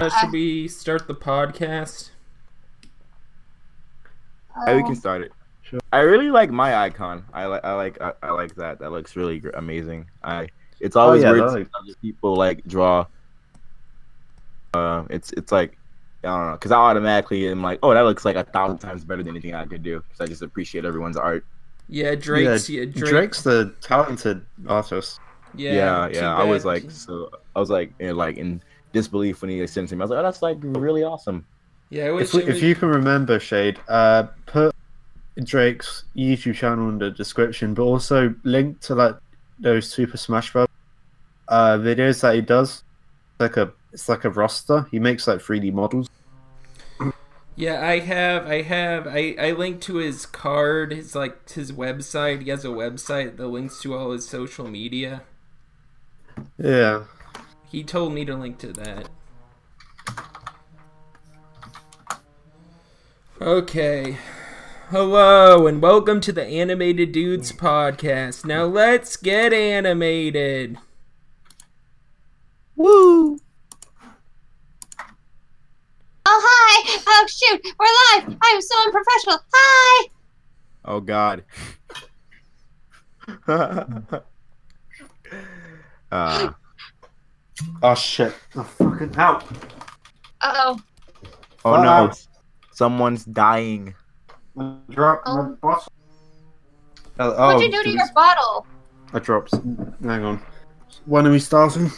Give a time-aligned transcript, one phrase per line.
[0.00, 2.10] Uh, should we start the podcast?
[4.66, 5.32] Yeah, we can start it.
[5.62, 5.80] Sure.
[5.92, 7.24] I really like my icon.
[7.32, 8.78] I like I like I, I like that.
[8.78, 10.08] That looks really gr- amazing.
[10.22, 10.48] I
[10.80, 13.06] it's always yeah, weird that to see other people like draw.
[14.72, 15.76] Uh, it's it's like
[16.22, 19.04] I don't know because I automatically am like, oh, that looks like a thousand times
[19.04, 21.44] better than anything I could do because I just appreciate everyone's art.
[21.88, 22.70] Yeah, Drake's.
[22.70, 25.18] Yeah, Drake, Drake's the talented artist.
[25.54, 26.36] Yeah, Yeah, yeah.
[26.36, 28.62] I was like, so I was like, in, like in
[28.92, 30.02] disbelief when he sent it to me.
[30.02, 31.46] I was like, oh, that's like really awesome.
[31.90, 34.74] Yeah, I wish If, we, it if you can remember, Shade, uh, put
[35.42, 39.16] Drake's YouTube channel in the description, but also link to like
[39.58, 40.68] those Super Smash Bros.
[41.48, 42.84] Uh, videos that he does.
[43.38, 44.86] Like a, it's like a roster.
[44.90, 46.10] He makes like 3D models.
[47.56, 52.42] Yeah, I have, I have, I, I linked to his card, his like his website.
[52.42, 55.22] He has a website that links to all his social media.
[56.56, 57.04] Yeah.
[57.70, 59.10] He told me to link to that.
[63.40, 64.16] Okay.
[64.88, 68.46] Hello and welcome to the Animated Dudes podcast.
[68.46, 70.78] Now let's get animated.
[72.74, 73.38] Woo!
[76.24, 77.02] Oh hi!
[77.06, 77.66] Oh shoot!
[77.78, 78.38] We're live!
[78.40, 79.40] I'm so unprofessional.
[79.52, 80.08] Hi!
[80.86, 81.44] Oh God.
[86.10, 86.52] uh,
[87.82, 88.34] Oh shit.
[88.56, 89.42] Oh, fucking help.
[90.40, 90.80] Uh oh.
[91.64, 92.12] oh Uh, no,
[92.72, 93.94] someone's dying.
[94.90, 95.42] Drop Oh.
[95.42, 95.92] my bottle.
[97.20, 98.66] Oh, oh, What'd you do to your bottle?
[99.12, 99.52] I dropped.
[100.02, 100.40] Hang on.
[101.06, 101.90] When are we starting?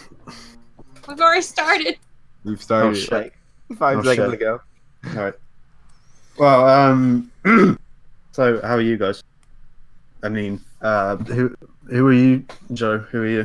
[1.09, 1.99] We've already started.
[2.45, 3.11] We've started Oh, shit.
[3.13, 3.39] like
[3.79, 4.35] five Oh, seconds shit.
[4.41, 4.61] ago.
[5.09, 5.35] Alright.
[6.39, 7.31] Well, um,
[8.33, 9.23] so how are you guys?
[10.23, 11.55] I mean, uh, who
[11.91, 12.99] who are you, Joe?
[12.99, 13.45] Who are you?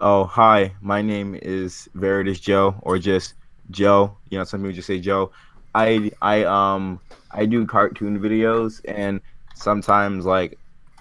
[0.00, 0.74] Oh, hi.
[0.80, 3.34] My name is Veritas Joe, or just
[3.70, 4.16] Joe.
[4.28, 5.30] You know, some people just say Joe.
[5.74, 9.20] I I um I do cartoon videos and
[9.54, 10.58] sometimes like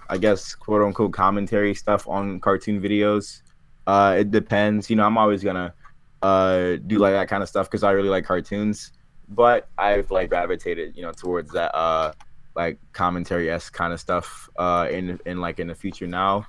[0.09, 3.41] I guess quote unquote commentary stuff on cartoon videos.
[3.87, 4.89] Uh, it depends.
[4.89, 5.73] You know, I'm always gonna
[6.21, 8.91] uh do like that kind of stuff because I really like cartoons.
[9.27, 12.13] But I've like gravitated, you know, towards that uh
[12.55, 16.45] like commentary s kind of stuff uh in in like in the future now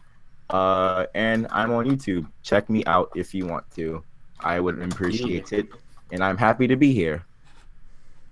[0.50, 2.26] uh, and I'm on YouTube.
[2.42, 4.02] Check me out if you want to.
[4.40, 5.68] I would appreciate it,
[6.12, 7.24] and I'm happy to be here.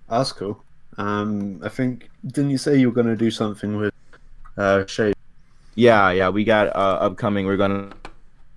[0.09, 0.61] That's cool.
[0.97, 3.93] Um, I think didn't you say you were gonna do something with
[4.57, 5.15] uh Shade?
[5.75, 7.47] Yeah, yeah, we got uh, upcoming.
[7.47, 7.91] We're gonna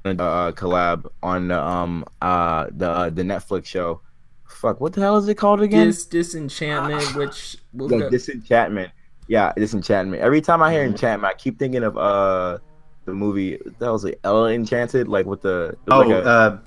[0.05, 4.03] uh, collab on the um uh the uh, the Netflix show.
[4.47, 5.87] Fuck, what the hell is it called again?
[5.87, 8.93] Dis disenchantment, which will the go, Disenchantment.
[9.29, 10.23] Yeah, Disenchantment.
[10.23, 10.93] Every time I hear Mhm.
[10.93, 12.59] enchantment, I keep thinking of uh
[13.07, 16.59] the movie that was like Ella Enchanted, like with the Oh, like a- uh,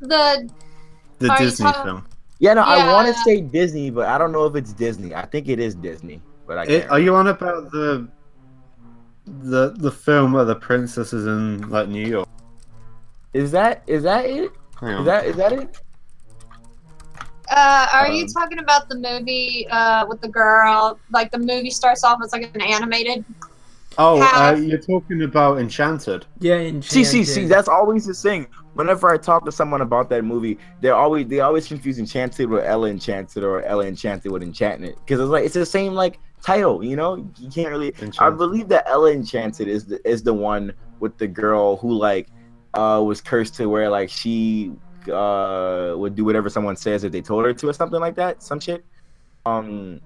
[0.00, 0.48] The
[1.18, 2.06] the Disney talking- film.
[2.38, 2.54] yeah.
[2.54, 5.14] No, I want to say Disney, but I don't know if it's Disney.
[5.14, 6.84] I think it is Disney, but I can't.
[6.84, 8.08] It, are you on about the
[9.26, 12.28] the the film where the princess is in like New York?
[13.34, 14.50] Is that is that it?
[14.80, 15.00] Hang on.
[15.00, 15.80] Is that is that it?
[17.50, 20.98] uh, are you Um, talking about the movie uh with the girl?
[21.10, 23.24] Like the movie starts off as like an animated.
[23.98, 26.24] Oh, uh, you're talking about Enchanted.
[26.38, 26.90] yeah, enchanted.
[26.90, 27.44] See, see, see.
[27.44, 28.46] That's always the thing.
[28.74, 32.64] Whenever I talk to someone about that movie, they're always they always confuse Enchanted with
[32.64, 36.84] Ella Enchanted or Ella Enchanted with Enchantment because it's like it's the same like title.
[36.84, 37.92] You know, you can't really.
[38.18, 42.28] I believe that Ella Enchanted is the is the one with the girl who like
[42.74, 44.72] uh was cursed to where like she
[45.12, 48.42] uh would do whatever someone says if they told her to or something like that.
[48.42, 48.84] Some shit.
[49.46, 50.00] Um,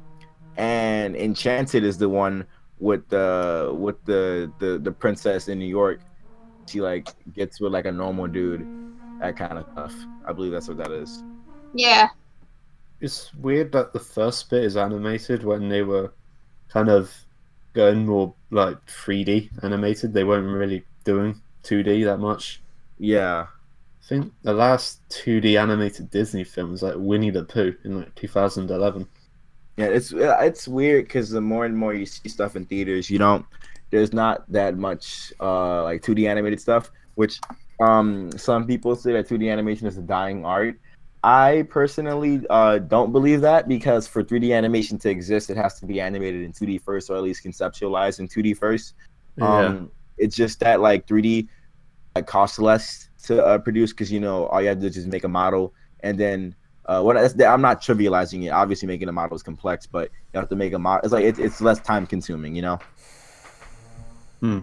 [0.56, 2.46] and Enchanted is the one
[2.82, 6.00] with the with the the the princess in New York.
[6.66, 8.66] She like gets with like a normal dude,
[9.20, 9.94] that kind of stuff.
[10.26, 11.22] I believe that's what that is.
[11.74, 12.08] Yeah.
[13.00, 16.12] It's weird that the first bit is animated when they were
[16.68, 17.12] kind of
[17.72, 20.12] going more like 3D animated.
[20.12, 22.62] They weren't really doing 2D that much.
[22.98, 23.46] Yeah,
[24.02, 28.14] I think the last 2D animated Disney film was like Winnie the Pooh in like
[28.14, 29.08] 2011.
[29.76, 29.86] Yeah.
[29.86, 33.18] It's uh, it's weird because the more and more you see stuff in theaters, you
[33.18, 33.44] don't.
[33.90, 37.40] There's not that much uh like 2D animated stuff, which
[37.80, 40.78] um some people say that 2D animation is a dying art.
[41.24, 45.86] I personally uh, don't believe that because for 3D animation to exist, it has to
[45.86, 48.94] be animated in 2D first, or at least conceptualized in 2D first.
[49.40, 51.46] Um, It's just that like 3D
[52.16, 54.94] like costs less to uh, produce because you know all you have to do is
[54.96, 56.54] just make a model and then
[56.86, 58.48] uh, what I'm not trivializing it.
[58.50, 61.04] Obviously, making a model is complex, but you have to make a model.
[61.04, 62.78] It's like it's, it's less time consuming, you know,
[64.40, 64.60] Hmm.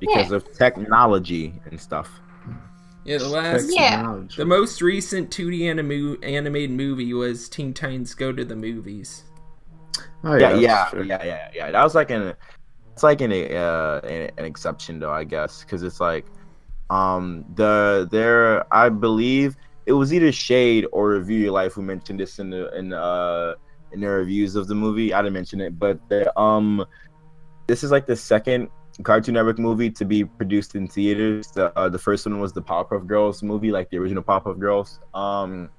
[0.00, 2.10] because of technology and stuff.
[3.04, 4.22] Yeah, the last, Yeah.
[4.36, 9.24] The most recent 2D animu- animated movie was Teen Titans Go to the Movies.
[10.24, 11.70] Oh, yeah, that's yeah, yeah, yeah, yeah.
[11.72, 12.34] That was like an,
[12.92, 16.26] it's like an uh an, an exception though, I guess, because it's like,
[16.90, 19.56] um, the there I believe
[19.86, 23.54] it was either Shade or Review Your Life who mentioned this in the in uh
[23.92, 25.12] in their reviews of the movie.
[25.12, 26.84] I didn't mention it, but the um,
[27.66, 28.68] this is like the second
[29.02, 31.46] Cartoon Network movie to be produced in theaters.
[31.48, 34.98] The uh, the first one was the Powerpuff Girls movie, like the original Powerpuff Girls.
[35.14, 35.70] Um,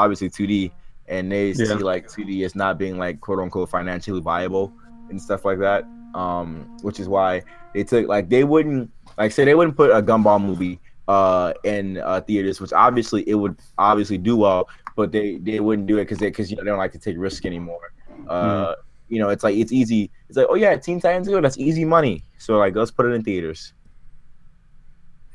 [0.00, 0.72] obviously 2D,
[1.08, 1.54] and they Yeah.
[1.54, 4.72] see like 2D as not being like quote unquote financially viable
[5.10, 5.84] and stuff like that.
[6.14, 7.42] Um, which is why
[7.74, 11.98] they took like they wouldn't like say they wouldn't put a Gumball movie uh in
[11.98, 16.04] uh theaters, which obviously it would obviously do well, but they they wouldn't do it
[16.04, 17.92] because they because you know they don't like to take risk anymore.
[18.28, 18.74] Uh,
[19.08, 20.10] you know, it's like it's easy.
[20.28, 22.24] It's like oh yeah, Teen Titans Go, that's easy money.
[22.38, 23.72] So like let's put it in theaters.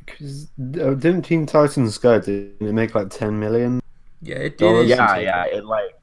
[0.08, 2.20] 'Cause, uh, didn't Teen Titans Go?
[2.20, 3.80] Did it make like ten million?
[4.22, 4.88] Yeah, it Dollars?
[4.88, 4.98] did.
[4.98, 5.46] yeah, yeah.
[5.46, 5.96] It like,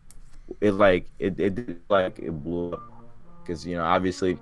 [0.61, 2.83] it like, it, it like it blew up
[3.43, 4.39] because you know obviously,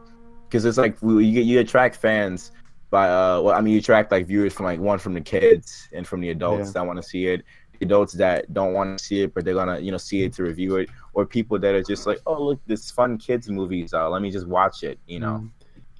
[0.48, 2.52] because it's like you get you attract fans
[2.94, 5.88] by uh, well, I mean you attract like viewers from like one from the kids
[5.92, 6.72] and from the adults Yeah.
[6.74, 7.42] that want to see it,
[7.80, 10.44] adults that don't want to see it but they're gonna you know see it to
[10.44, 14.12] review it, or people that are just like oh look this fun kids movies out,
[14.12, 15.36] let me just watch it, you know.
[15.42, 15.50] Mm.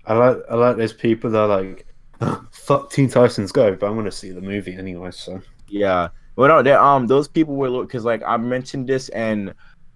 [0.07, 1.87] I like I like those people that are like,
[2.21, 5.11] "Oh, fuck Teen Titans Go, but I'm gonna see the movie anyway.
[5.11, 6.09] So Yeah.
[6.37, 9.53] Well, no, um those people were because like I mentioned this and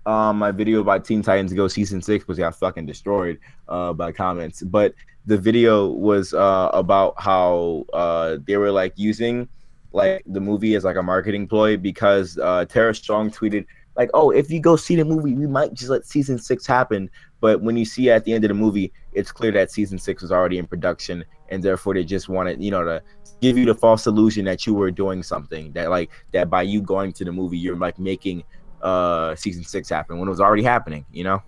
[0.09, 3.39] um my video about Teen Titans Go season six was got fucking destroyed
[3.69, 4.95] uh by comments, but
[5.27, 9.47] the video was uh about how uh they were like using
[9.93, 13.67] like the movie as like a marketing ploy because uh Tara Strong tweeted
[13.97, 17.11] like oh if you go see the movie we might just let season six happen.
[17.41, 20.23] But when you see at the end of the movie it's clear that season six
[20.23, 23.03] was already in production and therefore they just wanted you know to
[23.41, 26.81] give you the false illusion that you were doing something that like that by you
[26.81, 28.43] going to the movie you're like making
[28.83, 31.43] uh season six happened when it was already happening you know?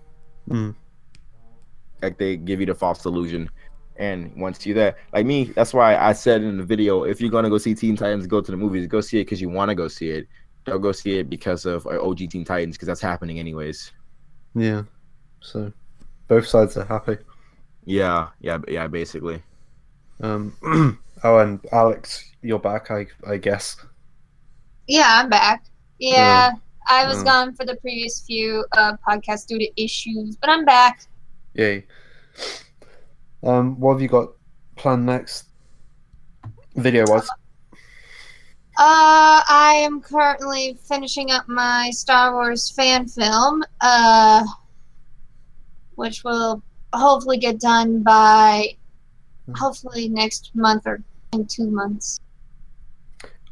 [0.49, 0.75] Mm.
[2.01, 3.49] like they give you the false illusion.
[3.97, 7.29] And once you're there like me that's why i said in the video if you're
[7.29, 8.87] gonna go see teen titans go to the movies.
[8.87, 10.27] Go see it because you want to go see it.
[10.65, 13.91] Don't go see it because of uh, og teen titans because that's happening anyways.
[14.55, 14.83] Yeah,
[15.39, 15.71] so
[16.27, 17.17] both sides are happy.
[17.85, 18.29] yeah.
[18.39, 19.43] Yeah yeah basically.
[20.21, 20.55] Um,
[21.23, 23.75] oh, and Alex, you're back, I I guess.
[24.87, 25.65] Yeah, I'm back.
[25.99, 26.53] Yeah,
[26.91, 27.25] I was Mm.
[27.25, 31.05] gone for the previous few uh, podcasts due to issues, but I'm back.
[31.53, 31.85] Yay.
[33.43, 34.29] Um, what have you got
[34.75, 35.45] planned next?
[36.75, 37.29] Video wise.
[38.77, 44.43] Uh, I am currently finishing up my Star Wars fan film, uh,
[45.95, 46.61] which will
[46.93, 48.75] hopefully get done by
[49.55, 51.01] hopefully next month or
[51.33, 52.19] in two months.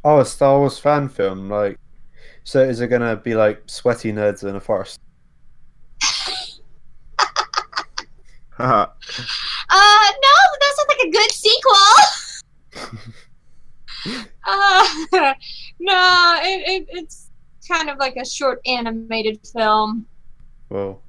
[0.04, 1.48] Oh, a Star Wars fan film.
[1.48, 1.78] Like,
[2.50, 4.98] so is it gonna be like sweaty nerds in a forest?
[8.58, 8.86] Uh,
[9.72, 11.72] no, that sounds like a good sequel.
[14.46, 14.84] uh,
[15.80, 17.30] no, it, it, it's
[17.66, 20.04] kind of like a short animated film.
[20.68, 21.00] Well,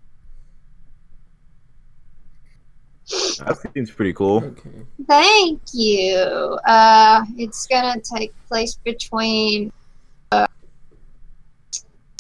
[3.40, 4.86] that seems pretty cool Okay.
[5.08, 6.16] Thank you.
[6.66, 9.74] Uh, it's gonna take place between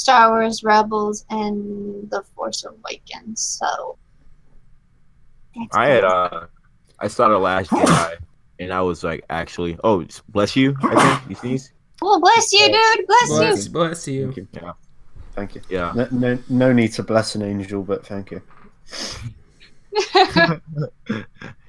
[0.01, 3.41] Star Wars Rebels and The Force Awakens.
[3.59, 3.97] So
[5.73, 6.45] i had uh
[6.99, 8.15] i saw the last jedi
[8.59, 12.65] and i was like actually oh bless you i think you sneeze well, bless you,
[12.65, 13.05] dude.
[13.05, 13.71] Bless, Bless, you.
[13.71, 14.25] bless you.
[14.31, 14.47] thank you.
[14.53, 14.73] Yeah.
[15.35, 15.61] Thank you.
[15.69, 18.41] yeah No, no, no need to bless an angel, but thank you.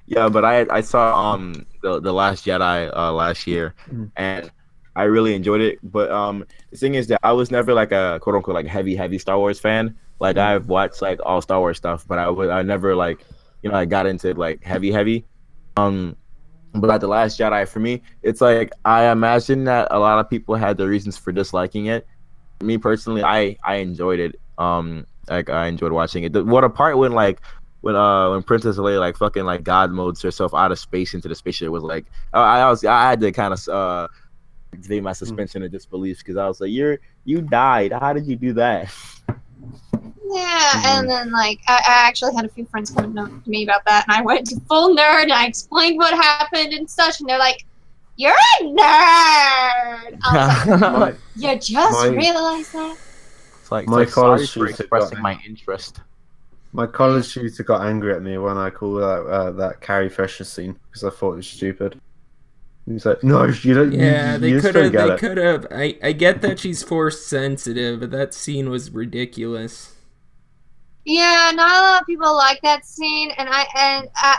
[0.07, 4.11] Yeah, but I I saw um the the Last Jedi uh last year, Mm.
[4.17, 4.51] and
[4.95, 5.79] I really enjoyed it.
[5.83, 8.95] But um the thing is that I was never like a quote unquote like heavy
[8.97, 9.97] heavy Star Wars fan.
[10.21, 13.25] Like I've watched like all Star Wars stuff, but I was I never like
[13.63, 15.25] you know I got into like heavy heavy.
[15.77, 16.17] Um,
[16.75, 20.29] but like the Last Jedi for me, it's like I imagine that a lot of
[20.29, 22.07] people had their reasons for disliking it.
[22.61, 24.41] Me personally, I I enjoyed it.
[24.59, 26.33] Um, like I enjoyed watching it.
[26.33, 27.41] The, what a part when like
[27.83, 31.29] when uh when Princess Leia like fucking like God modes herself out of space into
[31.29, 34.09] the spaceship was like I, I was I had to kind of uh
[34.73, 38.37] activate my suspension of disbelief because I was like you're you died how did you
[38.37, 38.93] do that
[40.31, 43.85] Yeah, and then like I, I actually had a few friends come to me about
[43.85, 47.29] that, and I went to full nerd and I explained what happened and such, and
[47.29, 47.67] they're like,
[48.17, 52.97] "You're a nerd." I was like, "You just My- realized that?"
[53.61, 56.01] it's like, My it's like, sorry college for expressing got- my interest
[56.75, 60.45] my college tutor got angry at me when I called out uh, that Carrie Fisher
[60.45, 62.01] scene because I thought it was stupid.
[62.87, 63.93] He's like, no, you don't.
[63.93, 64.93] Yeah, you, they you just could have.
[64.93, 65.67] They could have.
[65.71, 69.95] I I get that she's force sensitive, but that scene was ridiculous.
[71.05, 74.37] Yeah, not a lot of people like that scene, and I and I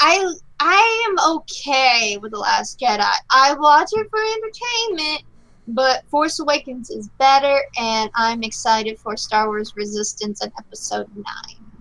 [0.00, 3.04] I I am okay with the Last Jedi.
[3.30, 5.24] I watch it for entertainment,
[5.68, 11.72] but Force Awakens is better, and I'm excited for Star Wars Resistance and Episode Nine.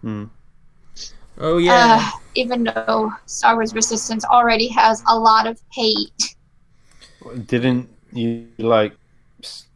[0.00, 0.24] Hmm.
[1.38, 1.98] Oh yeah.
[2.00, 6.36] Uh, even though Star Wars Resistance already has a lot of hate.
[7.46, 8.96] Didn't you like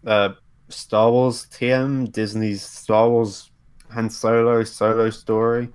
[0.06, 0.30] uh,
[0.68, 3.50] Star Wars TM Disney's Star Wars
[3.90, 5.68] Han Solo solo story?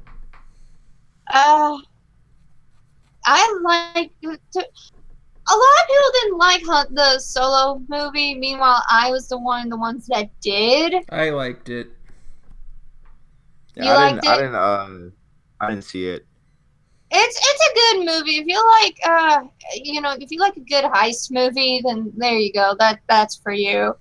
[1.34, 1.78] Uh,
[3.26, 4.12] I like.
[4.22, 4.60] To,
[5.50, 8.36] a lot of people didn't like the solo movie.
[8.36, 10.96] Meanwhile, I was the one the ones that did.
[11.10, 11.88] I liked it.
[13.76, 14.28] Yeah, You I liked didn't.
[14.28, 14.38] I it?
[14.38, 14.56] didn't.
[14.56, 15.10] Uh,
[15.60, 16.26] I didn't see it.
[17.10, 18.38] It's it's a good movie.
[18.38, 19.44] If you like, uh,
[19.76, 22.76] you know, if you like a good heist movie, then there you go.
[22.80, 23.96] That that's for you.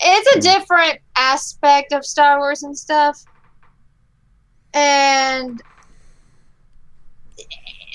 [0.00, 0.60] It's a Hmm.
[0.60, 3.18] different aspect of Star Wars and stuff,
[4.74, 5.62] and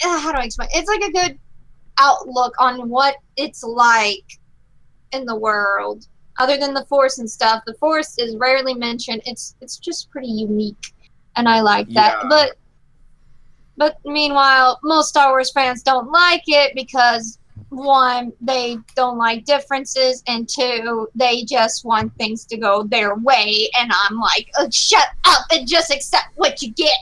[0.05, 0.69] uh, how do I explain?
[0.73, 1.39] It's like a good
[1.99, 4.25] outlook on what it's like
[5.11, 6.05] in the world.
[6.39, 9.21] Other than the Force and stuff, the Force is rarely mentioned.
[9.25, 10.93] It's it's just pretty unique,
[11.35, 12.17] and I like that.
[12.23, 12.29] Yeah.
[12.29, 12.55] But
[13.77, 17.37] but meanwhile, most Star Wars fans don't like it because
[17.69, 23.69] one, they don't like differences, and two, they just want things to go their way.
[23.77, 26.97] And I'm like, oh, shut up and just accept what you get.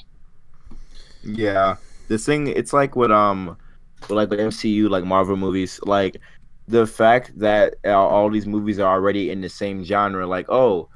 [1.24, 1.78] Yeah,
[2.08, 2.48] this thing.
[2.48, 3.58] It's like what um,
[4.10, 6.18] like the MCU, like Marvel movies, like
[6.68, 10.26] the fact that all these movies are already in the same genre.
[10.26, 10.90] Like oh,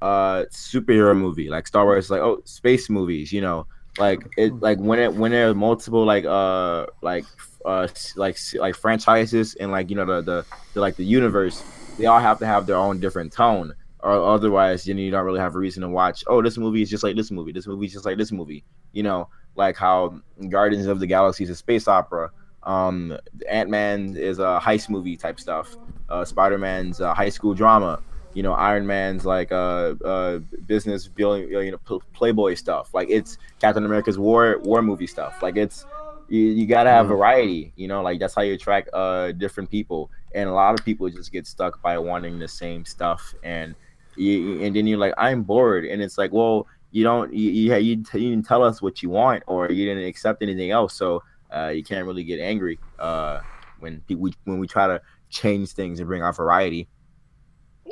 [0.00, 3.32] uh, superhero movie, like Star Wars, like oh, space movies.
[3.32, 3.66] You know,
[3.98, 7.24] like it, like when it when there are multiple like uh like
[7.64, 11.62] uh like like franchises and like you know the the, the like the universe,
[11.98, 13.74] they all have to have their own different tone.
[14.00, 16.24] Or otherwise, then you don't really have a reason to watch.
[16.26, 17.52] Oh, this movie is just like this movie.
[17.52, 18.64] This movie is just like this movie.
[18.92, 22.32] You know, like how Guardians of the Galaxy is a space opera.
[22.64, 23.16] Um,
[23.48, 25.76] Ant Man is a heist movie type stuff.
[26.08, 28.00] Uh, Spider Man's a high school drama.
[28.34, 32.90] You know, Iron Man's like uh, uh business building you know, Playboy stuff.
[32.94, 35.42] Like it's Captain America's war war movie stuff.
[35.42, 35.86] Like it's
[36.28, 37.08] you, you gotta have Mm.
[37.08, 37.72] variety.
[37.76, 40.10] You know, like that's how you attract uh different people.
[40.34, 43.34] And a lot of people just get stuck by wanting the same stuff.
[43.42, 43.76] And
[44.14, 45.84] you, and then you're like, I'm bored.
[45.84, 49.10] And it's like, well, you don't you you, you, you didn't tell us what you
[49.10, 51.22] want or you didn't accept anything else so
[51.54, 53.40] uh, you can't really get angry uh,
[53.78, 56.88] when we when we try to change things and bring out variety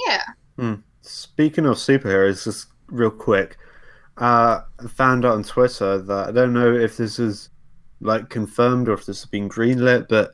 [0.07, 0.75] Yeah.
[1.03, 3.57] Speaking of superheroes, just real quick,
[4.19, 7.49] uh, I found out on Twitter that I don't know if this is
[8.01, 10.33] like confirmed or if this has been greenlit, but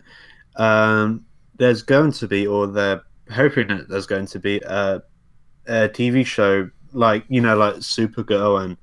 [0.56, 1.24] um,
[1.56, 5.02] there's going to be, or they're hoping that there's going to be a,
[5.66, 8.76] a TV show like you know, like Supergirl and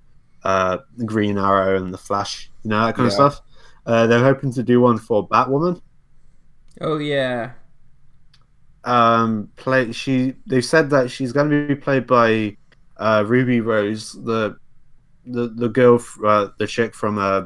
[0.44, 3.26] uh, Green Arrow and the Flash, you know that kind Yeah.
[3.26, 3.42] of stuff.
[3.86, 5.82] Uh, they're hoping to do one for Batwoman.
[6.82, 7.52] Oh yeah.
[8.86, 12.56] Um play she they said that she's going to be played by
[12.98, 14.56] uh ruby rose the
[15.26, 17.44] the the girl uh, the chick from uh,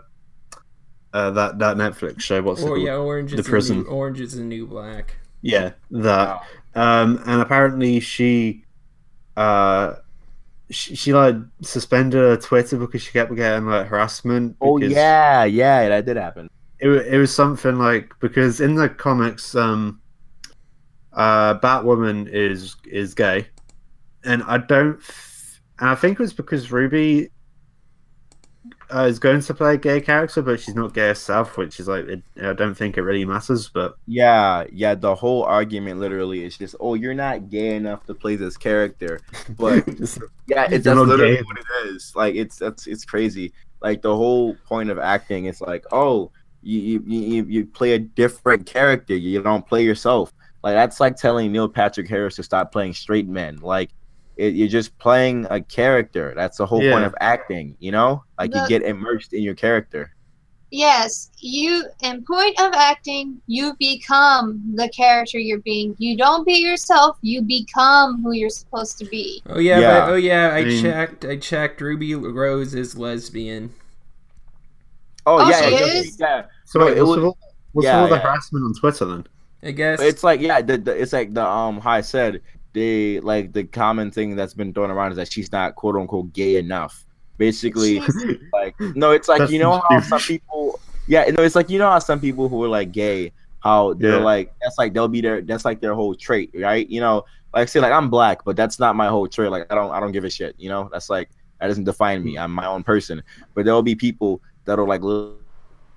[1.13, 2.88] uh that that netflix show what's it Or called?
[2.88, 3.77] yeah, Orange The is the, Prison.
[3.79, 5.15] new, Orange is the new black.
[5.41, 6.41] yeah that
[6.75, 8.65] um and apparently she
[9.38, 9.96] uh
[10.72, 15.44] she, she like suspended her twitter because she kept getting like harassment oh because yeah
[15.46, 16.48] yeah that did happen
[16.79, 20.01] it, it was something like because in the comics um
[21.18, 23.48] uh batwoman is is gay.
[24.24, 25.00] And i don't
[25.80, 27.30] and i think it was because ruby
[28.94, 31.88] uh, is going to play a gay character but she's not gay herself which is
[31.90, 36.44] like it, i don't think it really matters but yeah yeah the whole argument literally
[36.44, 39.20] is just oh you're not gay enough to play this character.
[39.58, 41.42] But Just- yeah it's that's literally gay.
[41.44, 42.14] what it is.
[42.16, 43.54] Like it's that's it's crazy.
[43.82, 46.32] Like the whole point of acting is like oh
[46.64, 49.16] you you, you, you play a different character.
[49.16, 50.34] You don't play yourself
[50.64, 53.90] like that's like telling neil patrick harris to stop playing straight men like
[54.38, 58.54] it, you're just playing a character that's the whole point of acting you know like
[58.54, 60.14] you get immersed in your character
[60.70, 65.96] Yes, you, in point of acting, you become the character you're being.
[65.98, 69.42] You don't be yourself, you become who you're supposed to be.
[69.48, 70.00] Oh yeah, Yeah.
[70.02, 71.24] but oh yeah, I, I mean- checked.
[71.24, 71.80] I checked.
[71.80, 73.74] Ruby Rose is lesbian.
[75.26, 76.20] oh, Oh, yeah she it- is?
[76.20, 77.38] yeah so wait, it what's, was- all,
[77.72, 78.22] what's yeah, all the yeah.
[78.22, 79.26] harassment on twitter then
[79.64, 80.00] I guess.
[80.02, 82.42] It's like yeah, the, the, it's like the um how I said
[82.74, 86.34] they like the common thing that's been thrown around is that she's not quote unquote
[86.34, 87.06] gay enough.
[87.38, 91.56] Basically, She's- like no, it's like That's you know how some people yeah, no, it's
[91.56, 94.24] like you know how some people who are like gay, how they're Yeah.
[94.24, 96.88] like that's like they'll be their that's like their whole trait, right?
[96.90, 99.50] You know, like say like I'm black, but that's not my whole trait.
[99.52, 100.56] Like I don't I don't give a shit.
[100.58, 102.38] You know, that's like that doesn't define me.
[102.38, 103.24] I'm my own person.
[103.56, 105.34] But there'll be people that'll like live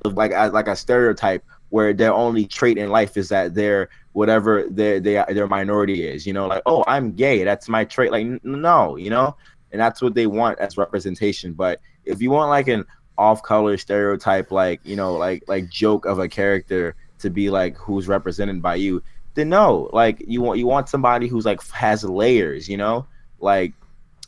[0.05, 4.67] like as like a stereotype where their only trait in life is that they're whatever
[4.69, 6.27] their their their minority is.
[6.27, 8.12] You know, like oh I'm gay, that's my trait.
[8.12, 9.37] Like n- no, you know,
[9.73, 11.53] and that's what they want as representation.
[11.53, 12.85] But if you want like an
[13.17, 17.77] off color stereotype, like you know, like like joke of a character to be like
[17.77, 19.03] who's represented by you,
[19.35, 23.07] then no, like you want you want somebody who's like has layers, you know,
[23.39, 23.73] like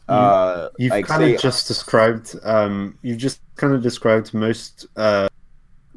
[0.09, 2.35] uh You've like kind say, of just described.
[2.43, 5.29] Um, you've just kind of described most uh,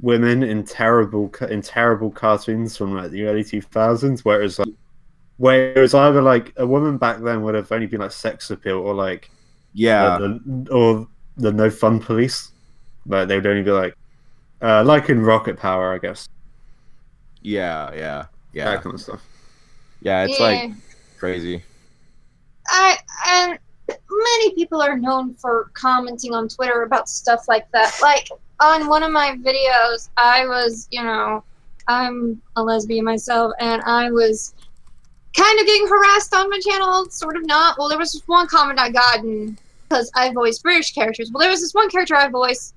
[0.01, 4.69] women in terrible in terrible cartoons from like the early two thousands, whereas like,
[5.37, 8.49] where it was either like a woman back then would have only been like sex
[8.51, 9.29] appeal or like
[9.73, 12.51] yeah uh, the, or the no fun police,
[13.05, 13.95] but they would only be like
[14.61, 16.27] uh, like in Rocket Power, I guess.
[17.41, 19.21] yeah yeah yeah That kind of stuff.
[20.01, 20.45] yeah it's Yeah.
[20.45, 20.71] like
[21.17, 21.63] crazy
[22.67, 22.97] I
[23.27, 23.59] and
[24.09, 27.95] many people are known for commenting on Twitter about stuff like that.
[28.01, 28.27] Like
[28.59, 31.43] on one of my videos, I was, you know,
[31.87, 34.53] I'm a lesbian myself, and I was
[35.35, 37.77] kind of getting harassed on my channel, sort of not.
[37.77, 39.57] Well, there was this one comment I gotten
[39.89, 41.29] because I voiced British characters.
[41.33, 42.73] Well, there was this one character I voiced,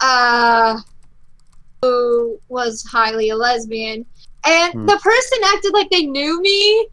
[0.00, 0.80] uh,
[1.82, 4.04] who was highly a lesbian,
[4.44, 4.86] and Hmm.
[4.86, 6.88] the person acted like they knew me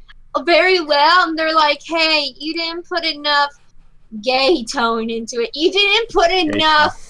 [0.45, 3.51] very well, and they're like, "Hey, you didn't put enough
[4.21, 5.49] gay tone into it.
[5.53, 7.08] You didn't put enough."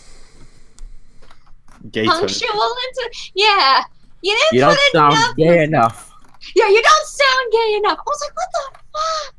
[1.91, 2.49] Gay punctual
[2.87, 3.83] into yeah.
[4.21, 5.35] You didn't you don't put sound enough.
[5.37, 6.13] gay enough
[6.55, 7.97] Yeah, you don't sound gay enough.
[7.99, 9.35] I was like, what the fuck?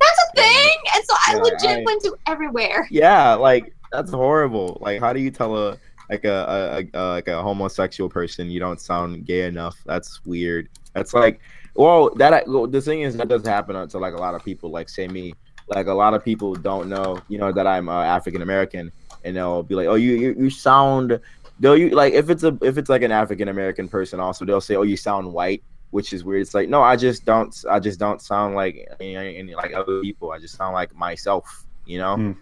[0.00, 0.76] That's a thing.
[0.94, 2.86] And so I Yeah, legit I- went to everywhere.
[2.90, 5.76] yeah like that's horrible like how do you tell a
[6.10, 10.68] like a, a, a like a homosexual person you don't sound gay enough that's weird
[10.92, 11.40] that's like
[11.74, 14.70] well that well, the thing is that doesn't happen to like a lot of people
[14.70, 15.32] like say me
[15.68, 18.90] like a lot of people don't know you know that i'm uh, african american
[19.24, 21.18] and they'll be like oh you you, you sound
[21.60, 24.60] they'll you like if it's a if it's like an african american person also they'll
[24.60, 26.42] say oh you sound white which is weird.
[26.42, 30.00] It's like no i just don't i just don't sound like any, any like other
[30.00, 30.30] people.
[30.32, 32.16] I just sound like myself you know?
[32.16, 32.32] Hmm.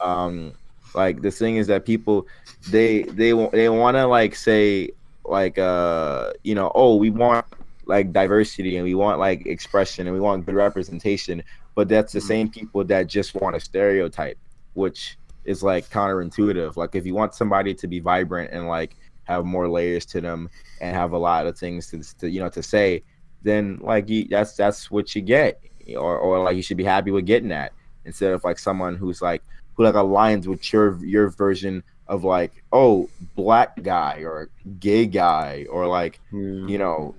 [0.00, 0.52] um
[0.94, 2.26] like the thing is that people
[2.70, 4.90] they they they want to like say
[5.24, 7.44] like uh you know oh we want
[7.86, 11.42] like diversity and we want like expression and we want good representation
[11.74, 14.38] but that's the same people that just want a stereotype
[14.74, 16.76] which is like counterintuitive.
[16.76, 20.50] Like if you want somebody to be vibrant and like have more layers to them
[20.80, 23.02] and have a lot of things to, to you know to say
[23.42, 25.60] then like you, that's that's what you get.
[25.96, 27.72] Or, or like you should be happy with getting that
[28.06, 29.42] instead of like someone who's like
[29.74, 34.48] who like aligns with your your version of like oh black guy or
[34.80, 36.66] gay guy or like Yeah.
[36.66, 37.14] you know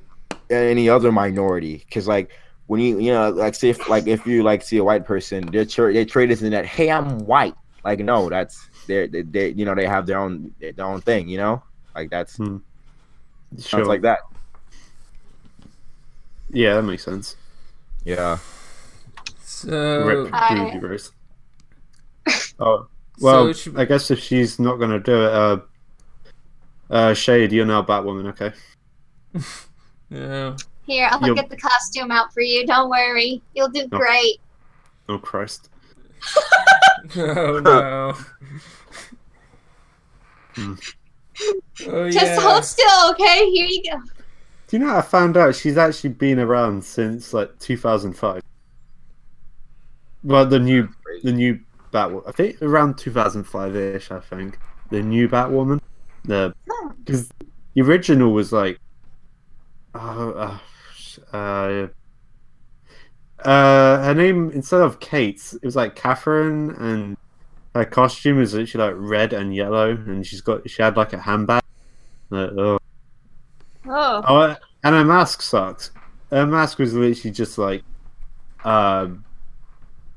[0.50, 1.84] any other minority.
[1.86, 2.32] Because like
[2.68, 5.46] when you you know like say if like if you like see a white person
[5.52, 7.54] they're tra- they trade us in that hey i'm white
[7.86, 11.30] like no that's they're they, they you know they have their own their own thing
[11.30, 11.62] you know
[11.96, 12.60] like that's Sure.
[13.58, 14.20] sounds like that
[16.50, 17.36] Yeah, that makes sense.
[18.04, 18.38] yeah
[19.44, 21.12] So Rip I- Ruby Rose.
[22.60, 22.88] Oh
[23.22, 25.58] well, So should- I guess if she's not gonna do it, uh,
[26.90, 28.52] uh, Shade, you're now Batwoman, okay?
[30.10, 30.56] yeah.
[30.86, 32.66] Here, I'll You'll- get the costume out for you.
[32.66, 33.42] Don't worry.
[33.54, 33.98] You'll do Oh.
[33.98, 34.40] great.
[35.08, 35.70] Oh Christ!
[37.18, 38.14] Oh no.
[40.56, 40.74] Hmm.
[41.88, 42.40] oh Just yeah.
[42.40, 43.50] hold still, okay?
[43.52, 44.00] Here you go.
[44.68, 44.96] Do you know?
[44.96, 48.42] I found out she's actually been around since like 2005.
[50.24, 50.90] Well, the new
[51.24, 51.60] the new
[51.94, 52.28] Batwoman.
[52.28, 54.12] I think around 2005-ish.
[54.12, 54.58] I think
[54.90, 55.80] the new Batwoman.
[56.24, 56.90] The Hmm.
[57.04, 57.30] because
[57.76, 58.80] the original was like,
[59.94, 61.88] oh, uh, uh,
[63.46, 67.18] uh, her name instead of Kate, it was like Catherine, and
[67.74, 71.20] her costume is literally like red and yellow, and she's got she had like a
[71.20, 71.64] handbag.
[72.30, 72.80] Like, oh.
[73.88, 74.24] Oh.
[74.28, 75.92] Oh, and her mask sucked.
[76.32, 77.84] Her mask was literally just like,
[78.64, 79.24] um,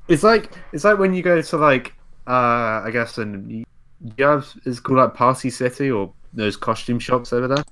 [0.08, 1.94] it's like it's like when you go to like,
[2.26, 3.64] uh, I guess in
[4.16, 7.64] you have it's called like Party City or those costume shops over there.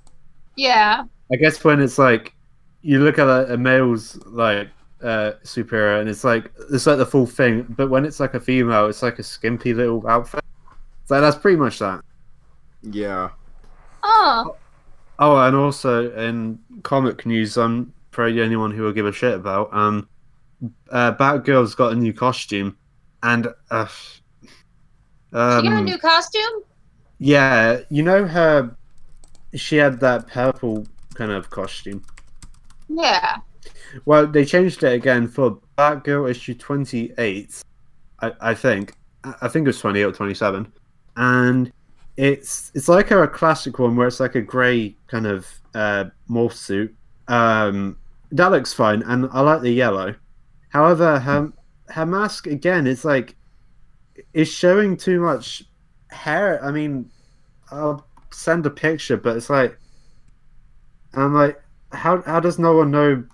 [0.56, 1.04] Yeah.
[1.32, 2.34] I guess when it's like
[2.82, 4.68] you look at a, a male's like
[5.02, 8.40] uh superhero and it's like it's like the full thing, but when it's like a
[8.40, 10.42] female, it's like a skimpy little outfit.
[11.04, 12.02] So that's pretty much that.
[12.82, 13.30] yeah
[14.02, 14.56] Oh.
[15.18, 19.12] Oh, and also in comic news, I'm probably the only one who will give a
[19.12, 19.72] shit about.
[19.74, 20.08] Um,
[20.90, 22.76] uh, Batgirl's got a new costume,
[23.22, 23.86] and uh,
[24.42, 24.48] She
[25.32, 26.62] got a um, new costume?
[27.18, 28.76] yeah, you know her.
[29.54, 32.04] She had that purple kind of costume.
[32.88, 33.36] Yeah.
[34.04, 37.62] Well, they changed it again for Batgirl issue 28,
[38.20, 38.94] I, I think.
[39.24, 40.72] I think it was 28 or 27.
[41.16, 41.72] And
[42.16, 46.52] it's it's like a, classic one where it's like a grey kind of uh, morph
[46.52, 46.94] suit.
[47.28, 47.98] Um,
[48.32, 50.14] that looks fine, and I like the yellow.
[50.70, 51.52] However, her,
[51.88, 53.36] her mask, again, it's like,
[54.32, 55.64] is showing too much
[56.10, 56.62] hair.
[56.64, 57.10] I mean,
[57.70, 59.78] I'll send a picture, but it's like,
[61.14, 61.60] I'm like,
[61.92, 63.24] how how does no one know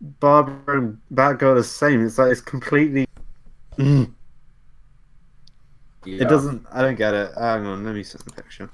[0.00, 2.04] Barbara and Batgirl are the same?
[2.04, 3.06] It's like it's completely.
[3.76, 4.12] Mm.
[6.04, 6.22] Yeah.
[6.22, 6.66] It doesn't.
[6.72, 7.32] I don't get it.
[7.36, 8.70] Hang on, let me send a picture.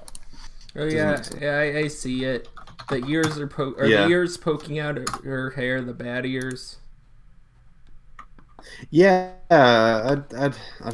[0.76, 2.48] Oh yeah, yeah, I, I see it.
[2.88, 4.04] The ears are po- are Yeah.
[4.04, 6.76] the ears poking out of her hair, the bad ears.
[8.90, 10.50] Yeah, I, I,
[10.84, 10.92] I,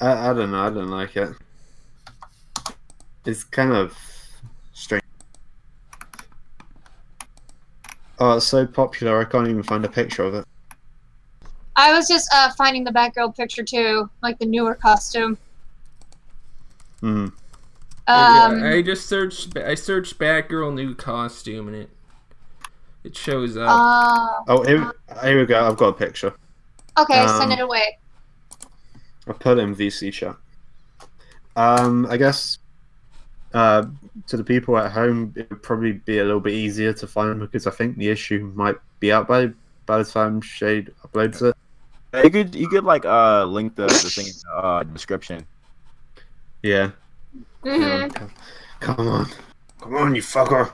[0.00, 0.60] I, I don't know.
[0.60, 1.30] I don't like it.
[3.24, 3.96] It's kind of
[4.72, 5.04] strange.
[8.20, 9.18] Oh, it's so popular.
[9.20, 10.44] I can't even find a picture of it.
[11.76, 15.38] I was just uh, finding the Batgirl picture too, like the newer costume.
[17.00, 17.28] Hmm.
[18.06, 19.56] Um, yeah, I just searched.
[19.56, 21.90] I searched Batgirl new costume and it
[23.04, 23.68] it shows up.
[23.70, 25.66] uh, Oh, here, here we go.
[25.66, 26.34] I've got a picture.
[26.98, 27.98] okay, um, send it away.
[29.26, 30.36] I put it in VC chat.
[31.56, 32.58] Um, I guess
[33.54, 33.86] uh,
[34.26, 37.40] to the people at home, it would probably be a little bit easier to find
[37.40, 39.50] because I think the issue might be out by
[39.86, 41.56] by the time Shade uploads it.
[42.24, 45.46] You could you could like uh link the, the thing in the uh, description.
[46.62, 46.90] Yeah.
[47.62, 48.30] hmm Come,
[48.80, 49.26] come on,
[49.80, 50.72] come on, you fucker.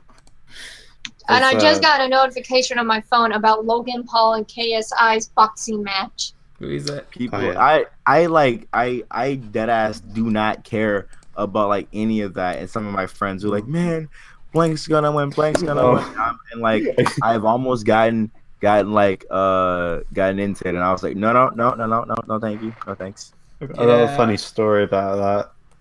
[1.28, 5.28] And I just uh, got a notification on my phone about Logan Paul and KSI's
[5.28, 6.32] boxing match.
[6.58, 7.10] Who is that?
[7.10, 7.60] People, Oh, yeah.
[7.60, 12.58] I I like I I dead ass do not care about like any of that.
[12.58, 14.08] And some of my friends were like, man,
[14.52, 15.94] blank's gonna win, blank's gonna Oh.
[15.94, 16.04] win,
[16.52, 16.82] and like
[17.22, 21.48] I've almost gotten gotten like uh gotten into it, and I was like, no, no,
[21.50, 23.32] no, no, no, no, no, thank you, no thanks.
[23.60, 24.16] I got a Yeah.
[24.16, 25.16] funny story about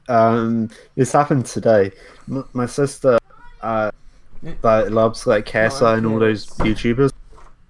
[0.08, 0.14] that.
[0.14, 1.92] Um, this happened today.
[2.30, 3.18] M- my sister,
[3.62, 3.90] uh,
[4.62, 7.10] that loves like KSI and all those YouTubers,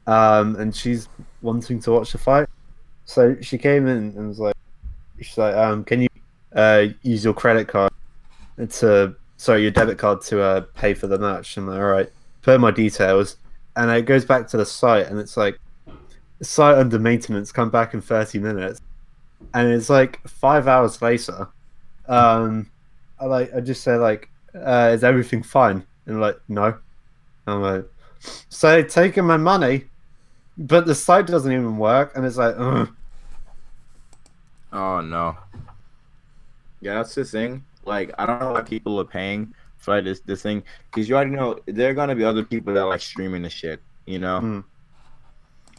[0.07, 1.07] um, and she's
[1.41, 2.47] wanting to watch the fight.
[3.05, 4.55] So she came in and was like,
[5.21, 6.07] she's like, um, can you
[6.55, 7.91] uh use your credit card
[8.69, 11.57] to sorry your debit card to uh pay for the match?
[11.57, 12.09] I'm like, all right,
[12.41, 13.37] put my details,
[13.75, 15.59] and it goes back to the site, and it's like,
[16.41, 17.51] site under maintenance.
[17.51, 18.81] Come back in thirty minutes
[19.53, 21.47] and it's like five hours later.
[22.07, 22.69] Um,
[23.19, 26.77] I like I just say like, uh, "Is everything fine?" And like, "No."
[27.47, 27.85] I'm like,
[28.49, 29.85] "So they're taking my money,
[30.57, 32.89] but the site doesn't even work." And it's like, Ugh.
[34.73, 35.37] Oh no.
[36.85, 37.65] Yeah, that's the thing.
[37.83, 41.31] Like, I don't know why people are paying for this this thing because you already
[41.31, 43.81] know there are gonna be other people that like streaming the shit.
[44.05, 44.59] You know, Hmm.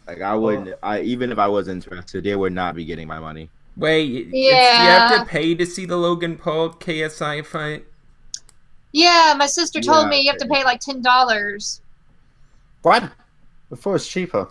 [0.08, 0.74] like I wouldn't.
[0.82, 3.48] I even if I was interested, they would not be getting my money.
[3.76, 7.84] Wait, it's- you have to pay to see the Logan Paul KSI fight.
[8.90, 11.80] Yeah, my sister told Yeah, me you have to pay like ten dollars.
[12.82, 13.12] what?
[13.70, 14.48] Before it's cheaper.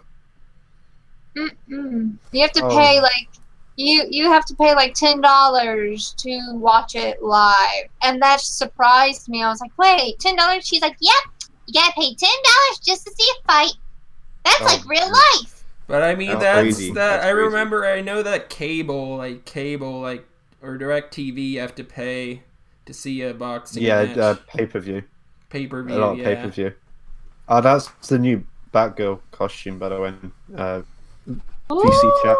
[1.35, 2.15] Mm-mm.
[2.31, 2.69] You have to Oh.
[2.69, 3.27] pay like
[3.77, 9.27] you you have to pay like ten dollars to watch it live, and that surprised
[9.29, 9.43] me.
[9.43, 13.05] I was like, "Wait, ten dollars?" She's like, "Yep, you gotta pay ten dollars just
[13.05, 13.73] to see a fight.
[14.43, 16.87] That's Oh, like real life." But I mean, That's that's crazy.
[16.93, 16.95] that.
[16.95, 17.45] That's I crazy.
[17.45, 17.85] remember.
[17.85, 20.25] I know that cable, like cable, like
[20.61, 22.41] or DirecTV, you have to pay
[22.85, 24.17] to see a boxing Yeah, match.
[24.17, 25.03] uh, pay per view.
[25.49, 25.93] Pay per view.
[25.93, 26.05] A view.
[26.05, 26.23] lot of Yeah.
[26.23, 26.73] pay per view.
[27.47, 30.13] Oh, that's the new Batgirl costume, by the way.
[30.57, 30.81] Uh,
[31.69, 32.37] VC chat.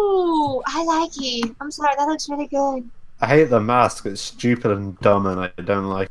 [0.00, 1.54] Ooh, I like it.
[1.60, 2.88] I'm sorry, that looks really good.
[3.20, 4.06] I hate the mask.
[4.06, 6.08] It's stupid and dumb, and I don't like.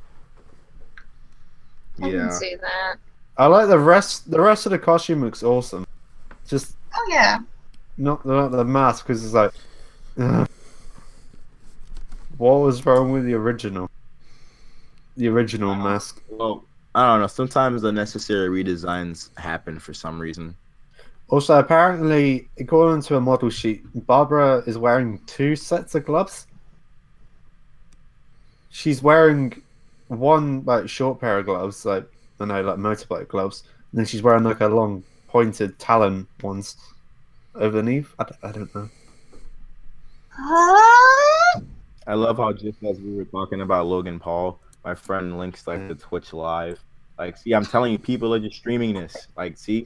[2.02, 2.28] I Yeah.
[2.28, 2.96] can see that.
[3.38, 4.30] I like the rest.
[4.30, 5.86] The rest of the costume looks awesome.
[6.48, 7.40] Just Oh yeah.
[7.98, 9.52] not the, the mask because it's like.
[10.20, 10.48] ugh.
[12.38, 13.90] What was wrong with the original?
[15.18, 16.22] The original mask.
[16.30, 16.64] Well,
[16.96, 17.28] I don't know.
[17.28, 20.56] Sometimes the necessary redesigns happen for some reason.
[21.30, 26.48] Also, apparently, according to a model sheet, Barbara is wearing two sets of gloves.
[28.72, 29.62] She's wearing
[30.08, 32.08] one like short pair of gloves, like
[32.40, 36.78] I know, like motorbike gloves, and then she's wearing like a long pointed talon ones
[37.56, 38.14] underneath.
[38.18, 38.90] I, don't- I don't know.
[42.08, 45.88] I love how just as we were talking about Logan Paul, my friend links like
[45.88, 46.80] the Twitch live.
[47.20, 49.28] Like, see, I'm telling you, people are just streaming this.
[49.36, 49.86] Like, see,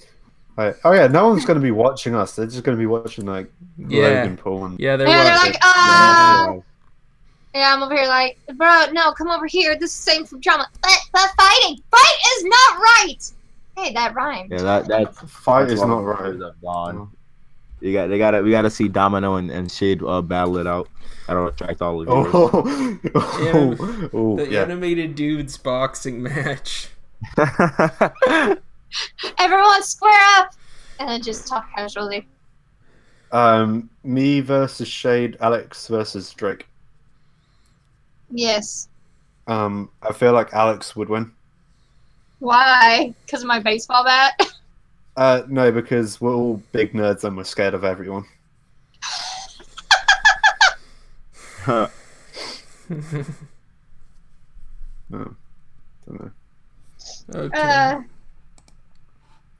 [0.57, 2.35] Like, oh yeah, no one's going to be watching us.
[2.35, 4.03] They're just going to be watching like Yeah.
[4.03, 6.55] Logan Paul and Yeah, there Yeah, they're like, ah.
[7.55, 9.75] Yeah, I'm over here like, bro, no, come over here.
[9.77, 10.67] This is same from drama.
[10.81, 13.31] But, but fighting, fight is not right.
[13.77, 14.51] Hey, that rhymed.
[14.51, 16.19] Yeah, that that's Fight is not right.
[16.21, 17.09] words I've gone.
[17.81, 20.87] You got they gotta we gotta see Domino and, and Shade uh, battle it out.
[21.27, 22.13] That'll attract all of you.
[22.13, 22.49] Oh,
[23.15, 24.61] oh, oh, The yeah.
[24.61, 26.89] animated dudes boxing match.
[29.37, 30.53] Everyone square up,
[30.99, 32.27] and then just talk casually.
[33.31, 36.67] Um, me versus Shade, Alex versus Drake.
[38.29, 38.89] Yes.
[39.47, 41.31] Um, I feel like Alex would win.
[42.39, 43.13] Why?
[43.25, 44.39] Because of my baseball bat.
[45.15, 48.25] Uh, no, because we're all big nerds and we're scared of everyone.
[51.63, 51.87] Huh.
[52.89, 52.95] no,
[56.05, 56.31] don't know.
[57.35, 57.61] Okay.
[57.61, 58.01] Uh,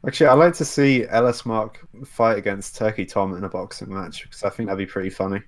[0.06, 4.24] Actually, I'd like to see Ellis Mark fight against Turkey Tom in a boxing match
[4.24, 5.42] because I think that'd be pretty funny.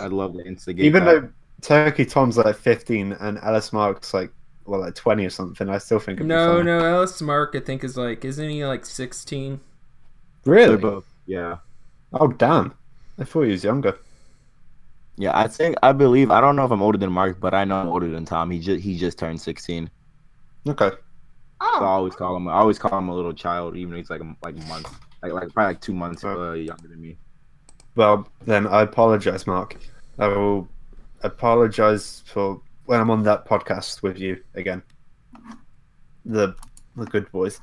[0.00, 0.84] I'd love to instigate.
[0.84, 1.22] Even that.
[1.22, 1.28] though
[1.60, 4.30] Turkey Tom's like 15 and Ellis Mark's like
[4.64, 6.64] well like 20 or something, I still think it'd be no, funny.
[6.64, 9.60] no, Ellis Mark I think is like, isn't he like 16?
[10.44, 10.76] Really?
[10.76, 11.58] both- yeah.
[12.12, 12.74] Oh damn!
[13.18, 13.96] I thought he was younger.
[15.16, 17.64] Yeah, I think I believe I don't know if I'm older than Mark, but I
[17.64, 18.50] know I'm older than Tom.
[18.50, 19.90] He just he just turned 16.
[20.68, 20.90] Okay.
[21.62, 23.96] So I oh, always call him I always call him a little child, even though
[23.98, 24.88] he's like a, like a month,
[25.22, 26.50] like like probably like two months Oh.
[26.50, 27.16] uh, younger than me.
[27.94, 29.76] Well, then I apologize, Mark.
[30.18, 30.68] I will
[31.22, 34.82] apologize for when I'm on that podcast with you again.
[36.24, 36.56] The
[36.96, 37.60] the good boys.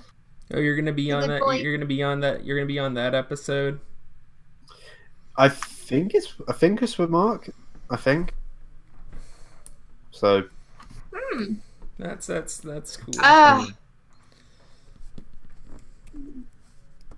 [0.54, 1.42] Oh, you're gonna be on that.
[1.42, 1.56] boy.
[1.58, 2.46] You're gonna be on that.
[2.46, 3.82] You're gonna be on that episode.
[5.38, 7.50] I think it's I think it's with Mark.
[7.90, 8.34] I think.
[10.12, 10.44] So
[11.14, 11.56] hmm.
[12.00, 13.14] That's that's that's cool.
[13.20, 13.68] Ah,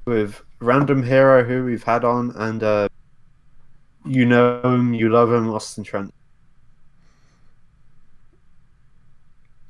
[0.06, 2.88] with random hero who we've had on and uh
[4.06, 6.14] you know him, you love him, Austin Trent.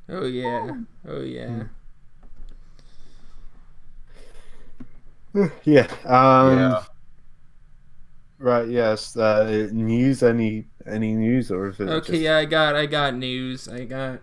[0.08, 0.70] oh yeah.
[1.06, 1.64] Oh yeah.
[5.64, 5.86] yeah.
[6.04, 6.84] Um yeah.
[8.38, 9.16] Right, yes.
[9.16, 12.22] Uh, news any any news or is it Okay, just...
[12.22, 13.68] yeah, I got I got news.
[13.68, 14.18] I got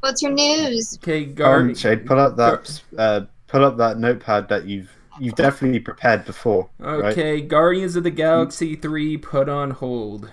[0.00, 0.98] what's your news?
[1.02, 1.24] okay.
[1.24, 1.78] Um, Guard.
[1.78, 6.70] Shade, put up that uh, pull up that notepad that you've you've definitely prepared before.
[6.78, 7.06] right?
[7.12, 10.30] Okay, Guardians of the Galaxy three put on hold.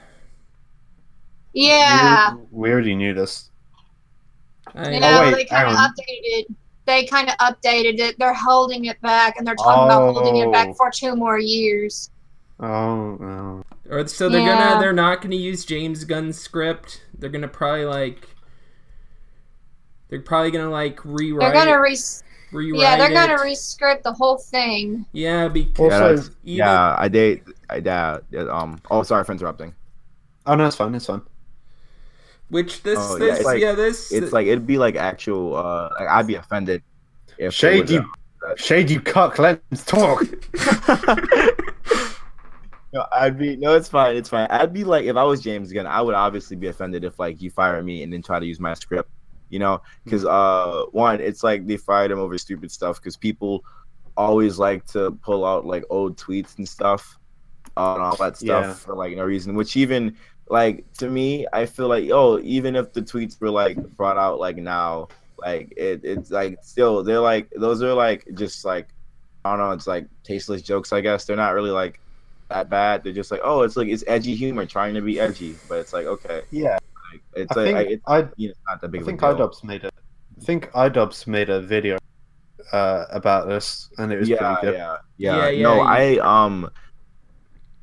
[1.54, 2.36] Yeah.
[2.36, 3.50] We, we already knew this.
[4.76, 6.48] I, Yeah, Oh, wait, they kind of updated it.
[6.86, 8.20] They kind of updated it.
[8.20, 10.52] They're holding it back, and they're talking about holding it Oh.
[10.52, 12.12] back for two more years.
[12.60, 13.64] Oh, oh.
[13.90, 14.70] Or so they're Yeah.
[14.70, 17.04] gonna they're not gonna use James Gunn's script.
[17.18, 18.30] They're gonna probably like
[20.10, 21.98] they're probably gonna like rewrite They're gonna re-
[22.56, 25.06] rewrite yeah, they're gonna rescript the whole thing.
[25.12, 29.32] yeah because Yeah, Also- even, yeah, I date I yeah, yeah, um oh sorry for
[29.34, 29.74] interrupting.
[30.46, 30.94] Oh no, it's fine.
[30.96, 31.22] It's fine.
[32.50, 35.56] which this Oh, yeah, this it's like- yeah this It's like it'd be like actual
[35.56, 36.82] uh like I'd be offended
[37.38, 38.12] if it Shade was, you,
[38.56, 39.40] shade you cuck.
[39.40, 40.24] Let's talk.
[42.94, 44.48] No, I'd be no, it's fine, it's fine.
[44.50, 47.42] I'd be like, if I was James Gunn, I would obviously be offended if like
[47.42, 49.10] you fire me and then try to use my script,
[49.50, 53.64] you know, because uh, one, it's like they fired him over stupid stuff because people
[54.18, 57.18] always like to pull out like old tweets and stuff,
[57.78, 58.74] uh, and all that stuff Yeah.
[58.74, 59.56] for like no reason.
[59.56, 60.16] Which even
[60.50, 64.40] like to me, I feel like oh, even if the tweets were like brought out
[64.40, 68.88] like now, like it, it's like still they're like those are like just like
[69.44, 70.92] I don't know, it's like tasteless jokes.
[70.94, 72.00] I guess they're not really like
[72.50, 73.04] that bad.
[73.04, 75.94] They're just like, oh, it's like it's edgy humor, trying to be edgy, but it's
[75.94, 76.78] like okay, Yeah,
[77.36, 79.48] it's I think I, it's I, you know, not that I of think a deal.
[79.48, 81.98] iDubbbz made a, I think iDubbbz made a video
[82.72, 84.74] uh, about this, and it was yeah, pretty good.
[84.76, 86.70] yeah, yeah, Yeah, No, yeah, I um,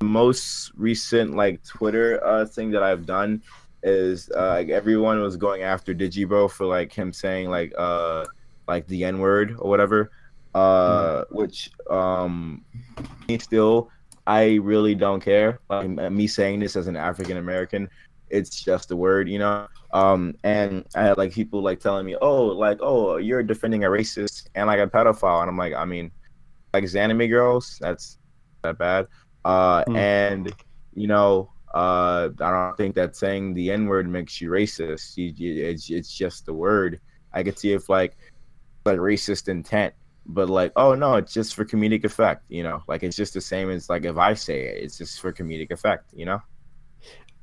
[0.02, 3.42] most recent like Twitter uh thing that I've done
[3.82, 8.24] is uh, like everyone was going after Digibro for like him saying like uh
[8.68, 10.10] like the N word or whatever,
[10.54, 12.64] uh, which um,
[13.28, 13.90] me still
[14.26, 15.60] I really don't care.
[15.68, 17.88] Like me saying this as an African American,
[18.32, 19.68] it's just a word, you know.
[19.92, 23.88] Um, and I had like people like telling me, "Oh, like, oh, you're defending a
[23.88, 26.10] racist and like a pedophile," and I'm like, I mean,
[26.72, 28.18] like anime girls, that's
[28.62, 29.06] that bad.
[29.44, 29.96] Uh, Hmm.
[29.96, 30.54] and
[30.94, 35.16] you know, uh, I don't think that saying the N word makes you racist.
[35.16, 37.00] You, you, it's it's just a word.
[37.32, 38.16] I could see if like
[38.84, 39.94] like racist intent,
[40.26, 42.44] but like, oh no, it's just for comedic effect.
[42.48, 45.20] You know, like it's just the same as like if I say it, it's just
[45.20, 46.12] for comedic effect.
[46.14, 46.40] You know.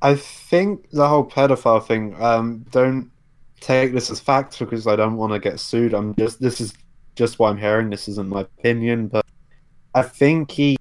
[0.01, 2.15] I think the whole pedophile thing.
[2.21, 3.11] Um, don't
[3.59, 5.93] take this as fact because I don't want to get sued.
[5.93, 6.73] I'm just this is
[7.15, 7.89] just what I'm hearing.
[7.89, 9.25] This isn't my opinion, but
[9.93, 10.77] I think he.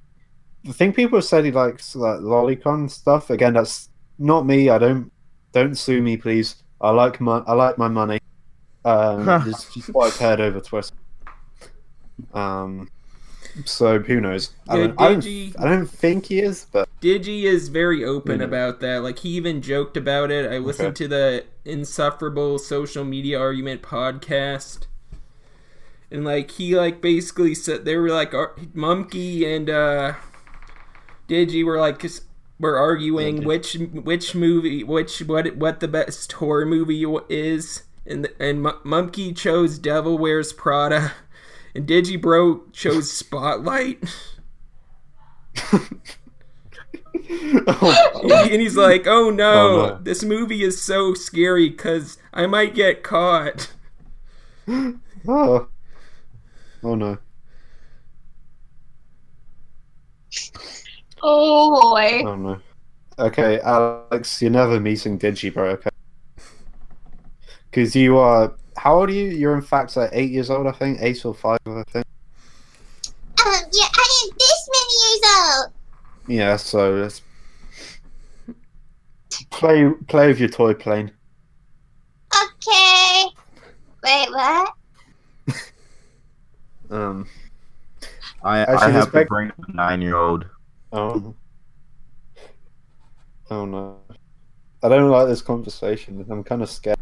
[0.68, 3.30] I think people have said he likes like lolicon stuff.
[3.30, 4.70] Again, that's not me.
[4.70, 5.10] I don't
[5.52, 6.62] don't sue me, please.
[6.80, 8.20] I like my I like my money.
[8.84, 10.94] Um, just, just what I've heard over Twitter.
[12.32, 12.88] Um,
[13.64, 14.54] so who knows?
[14.68, 15.26] I don't, I, don't,
[15.58, 18.44] I don't think he is, but Digi is very open Mhm.
[18.44, 19.02] about that.
[19.02, 20.50] Like he even joked about it.
[20.50, 24.86] I listened to the Insufferable Social Media Argument podcast.
[26.10, 30.14] And like he like basically said they were like ar- Mumkey and uh
[31.28, 32.02] Digi were like
[32.58, 33.46] were arguing Okay.
[33.46, 39.36] which which movie which what what the best horror movie is and and M- Mumkey
[39.36, 41.12] chose Devil Wears Prada
[41.74, 44.02] and Digi Bro chose Spotlight.
[47.30, 49.98] Oh, and he's like, "Oh no, Oh, no.
[50.02, 53.70] this movie is so scary because I might get caught."
[54.68, 55.68] oh,
[56.82, 57.18] oh no.
[61.22, 62.22] Oh boy.
[62.24, 62.60] Oh no.
[63.18, 65.70] Okay, Alex, you're never meeting Digi, bro.
[65.70, 65.90] Okay.
[67.70, 68.54] Because you are.
[68.76, 69.30] How old are you?
[69.30, 70.98] You're in fact like eight years old, I think.
[71.00, 72.06] Eight or five, I think.
[73.44, 75.72] Um, yeah, I am this many years old.
[76.28, 76.56] Yeah.
[76.56, 77.22] So let's
[79.50, 81.10] play play with your toy plane.
[82.34, 83.24] Okay.
[84.04, 84.74] Wait, what?
[86.90, 87.28] Um.
[88.42, 90.46] I, Actually, I this have to bring up a nine year old.
[90.92, 91.34] Oh.
[93.50, 93.98] Oh no.
[94.82, 96.24] I don't like this conversation.
[96.30, 96.96] I'm kind of scared.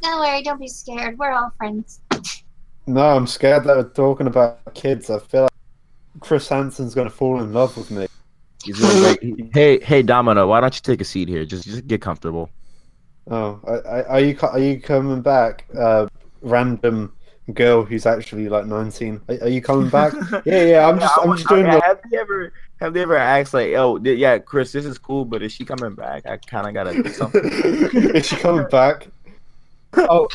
[0.00, 1.18] Don't worry, don't be scared.
[1.18, 2.00] We're all friends.
[2.86, 5.10] No, I'm scared that we're talking about kids.
[5.10, 5.52] I feel like
[6.20, 8.06] Chris Hansen's gonna fall in love with me.
[8.64, 9.22] He's gonna like,
[9.54, 11.44] hey, hey, Domino, why don't you take a seat here?
[11.44, 12.50] Just, just get comfortable.
[13.30, 15.64] Oh, I, I, are you are you coming back?
[15.76, 16.06] Uh,
[16.42, 17.12] random
[17.54, 19.20] girl who's actually like 19.
[19.28, 20.12] Are, are you coming back?
[20.44, 20.88] yeah, yeah.
[20.88, 21.66] I'm just I I'm just doing.
[21.66, 24.84] okay, the- Have they ever, have they ever asked like, oh, th- yeah, Chris, this
[24.84, 26.26] is cool, but is she coming back?
[26.26, 27.42] I kind of gotta do something.
[28.14, 29.08] Is she coming back?
[29.98, 30.28] Oh,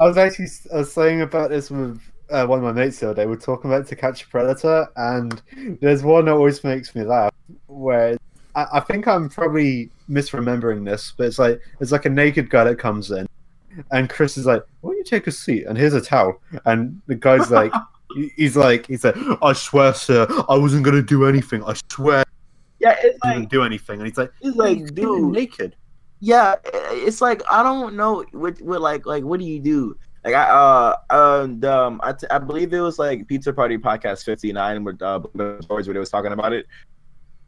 [0.00, 3.10] I was actually I was saying about this with uh, one of my mates the
[3.10, 3.26] other day.
[3.26, 5.40] We're talking about To Catch a Predator, and
[5.80, 7.32] there's one that always makes me laugh.
[7.66, 8.16] Where
[8.54, 12.64] I, I think I'm probably misremembering this, but it's like it's like a naked guy
[12.64, 13.26] that comes in,
[13.90, 17.00] and Chris is like, "Why don't you take a seat?" And here's a towel, and
[17.06, 17.72] the guy's like.
[18.36, 21.64] He's like, he's like, I swear, sir, I wasn't gonna do anything.
[21.64, 22.22] I swear,
[22.78, 23.98] yeah, it's I like, didn't do anything.
[23.98, 25.74] And he's like, "He's like, dude, naked.
[26.20, 26.54] yeah,
[26.92, 29.98] it's like I don't know what, what like, like, what do you do?
[30.24, 30.96] Like I, uh,
[31.42, 35.20] and, um, I, t- I believe it was like Pizza Party Podcast 59 with uh,
[35.36, 36.66] George where they was talking about it.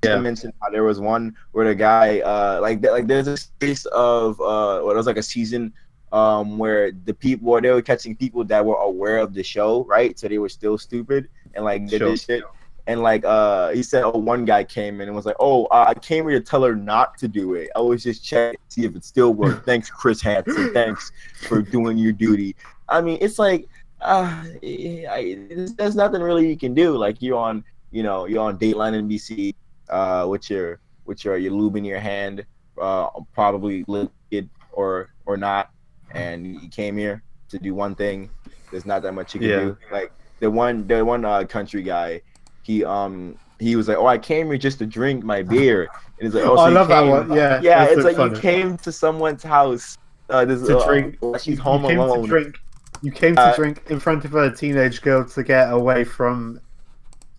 [0.04, 0.16] Yeah.
[0.16, 3.86] I mentioned how there was one where the guy, uh, like, like there's a case
[3.86, 5.72] of, uh, what it was like a season,
[6.12, 9.84] um, where the people, where they were catching people that were aware of the show,
[9.84, 10.18] right?
[10.18, 12.10] So they were still stupid and like did Sure.
[12.10, 12.44] this shit.
[12.88, 15.86] And like, uh, he said, oh, one guy came in and was like, oh, uh,
[15.88, 17.68] I came here to tell her not to do it.
[17.74, 19.64] I was just checking to see if it still worked.
[19.70, 20.72] Thanks, Chris Hansen.
[20.72, 21.10] Thanks
[21.48, 22.54] for doing your duty.
[22.88, 23.68] I mean, it's like,
[24.00, 25.36] uh, I,
[25.76, 26.96] there's nothing really you can do.
[26.96, 29.54] Like you're on, you know, you're on Dateline NBC,
[29.88, 32.44] uh, with your, with your, your lube in your hand,
[32.80, 35.70] uh, probably liquid or or not,
[36.12, 38.30] and you came here to do one thing.
[38.70, 39.60] There's not that much you can Yeah.
[39.60, 39.78] do.
[39.90, 42.20] Like the one, the one uh, country guy,
[42.66, 45.82] he um he was like, oh, I came here just to drink my beer,
[46.18, 47.32] and he's like, oh, Oh, I you love that came- one.
[47.32, 48.34] Yeah, yeah, it's so like funny.
[48.34, 49.96] you came to someone's house.
[50.28, 51.16] Uh, this, To uh, drink.
[51.40, 52.22] she's home you came alone.
[52.22, 52.58] To drink.
[53.02, 56.60] You came to Uh, drink in front of a teenage girl to get away from,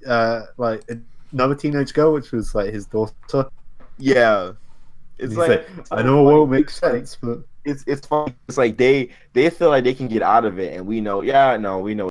[0.08, 0.82] uh, like
[1.34, 3.50] another teenage girl, which was like his daughter.
[3.98, 4.54] Yeah,
[5.18, 8.34] it's like, like, I know it won't make sense, but it's it's funny.
[8.48, 11.22] It's like they they feel like they can get out of it, and we know,
[11.22, 12.10] yeah, no, we know.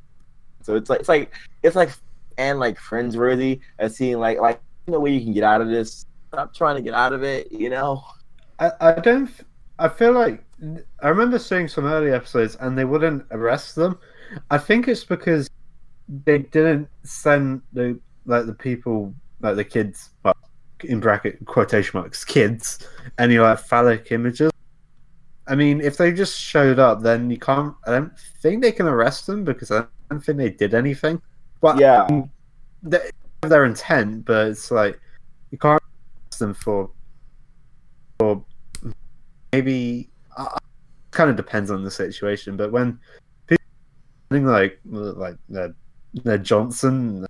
[0.63, 1.91] So it's like it's like it's like
[2.38, 5.61] and like friends worthy of seeing like like you know where you can get out
[5.61, 6.07] of this.
[6.29, 8.05] Stop trying to get out of it, you know.
[8.59, 9.31] I, I don't.
[9.79, 10.42] I feel like
[11.03, 13.99] I remember seeing some early episodes, and they wouldn't arrest them.
[14.51, 15.51] I think it's because
[16.25, 20.11] they didn't send the like the people like the kids,
[20.84, 22.87] in bracket quotation marks, kids,
[23.18, 24.51] any like phallic images.
[25.49, 27.74] I mean, if they just showed up, then you can't.
[27.87, 31.20] I don't think they can arrest them because I don't think they did anything.
[31.61, 32.07] But Yeah.
[32.83, 33.11] they
[33.43, 35.01] have their intent, but it's like
[35.51, 35.83] you can't
[36.29, 36.91] arrest them for
[38.19, 38.45] for
[39.53, 40.59] maybe uh,
[41.11, 42.57] kind of depends on the situation.
[42.57, 42.99] But when
[43.47, 43.65] people
[44.31, 45.75] think like like Ned,
[46.25, 47.27] Ned Johnson,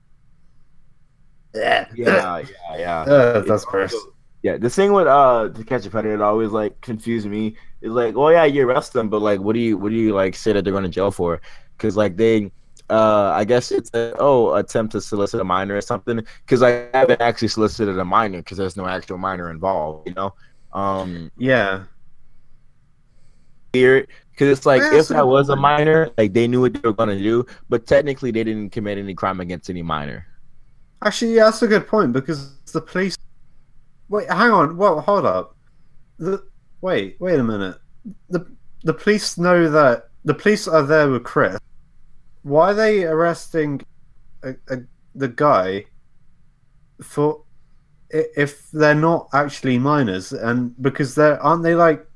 [1.54, 2.38] yeah, Yeah,
[2.70, 3.00] yeah, yeah.
[3.02, 3.94] uh, that's gross.
[4.42, 7.90] Yeah, the thing with uh to catch a predator that always like confused me is
[7.92, 10.34] like, oh yeah, you arrest them, but like, what do you what do you like
[10.36, 11.40] say that they're going to jail for?
[11.76, 12.50] Because like they,
[12.90, 16.24] uh, I guess it's a, oh attempt to solicit a minor or something.
[16.44, 20.34] Because I haven't actually solicited a minor because there's no actual minor involved, you know.
[20.72, 21.84] um Yeah.
[23.74, 26.74] weird because it's like Yeah, if so- that was a minor, like they knew what
[26.74, 30.26] they were gonna do, but technically they didn't commit any crime against any minor.
[31.04, 33.16] Actually, yeah, that's a good point because the police.
[34.08, 34.76] Wait, hang on.
[34.76, 35.56] Well, hold up.
[36.18, 36.42] The
[36.80, 37.76] wait, wait a minute.
[38.30, 38.46] The
[38.84, 41.58] the police know that the police are there with Chris.
[42.46, 43.82] Why are they arresting
[44.44, 44.76] a, a,
[45.16, 45.84] the guy
[47.02, 47.42] for
[48.10, 50.32] if they're not actually minors?
[50.32, 52.06] And because they're aren't they like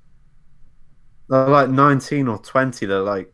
[1.28, 2.86] they're like nineteen or twenty?
[2.86, 3.32] They're like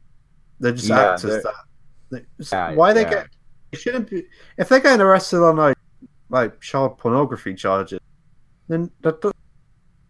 [0.59, 1.43] they're just Yeah, actors.
[1.43, 3.11] they're- That, they- Yeah, why they yeah.
[3.11, 3.27] get
[3.73, 4.23] it shouldn't be
[4.57, 5.77] if they're getting arrested on like
[6.31, 8.01] like child pornography charges,
[8.69, 9.21] then that.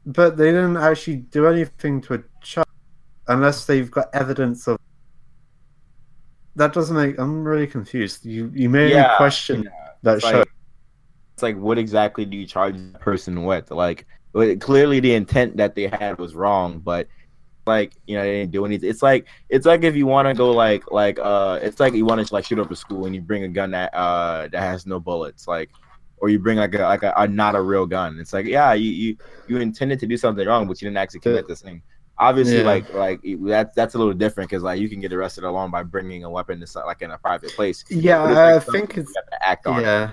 [0.09, 2.69] But they didn't actually do anything to a child
[3.27, 4.79] unless they've got evidence of.
[6.57, 7.19] That doesn't make.
[7.19, 8.25] I'm really confused.
[8.25, 9.71] You you made me Yeah, question yeah.
[10.03, 10.39] that It's show.
[10.39, 10.49] like,
[11.35, 13.71] it's like what exactly do you charge the person with?
[13.71, 14.07] Like
[14.61, 17.09] clearly the intent that they had was wrong, but
[17.67, 18.91] like you know they didn't do anything.
[18.91, 22.07] It's like it's like if you want to go like like uh it's like you
[22.07, 24.61] want to like shoot up a school and you bring a gun that uh that
[24.63, 25.71] has no bullets like
[26.19, 28.19] or you bring like a like a, a not a real gun.
[28.21, 29.17] It's like yeah you you
[29.49, 31.83] you intended to do something wrong, but you didn't actually commit this thing.
[32.19, 32.63] Obviously, Yeah.
[32.65, 35.83] like like that's that's a little different because like you can get arrested alone by
[35.83, 37.85] bringing a weapon to like in a private place.
[37.91, 39.83] Yeah, But it's, I like, something think it's you have to act on.
[39.83, 40.11] yeah.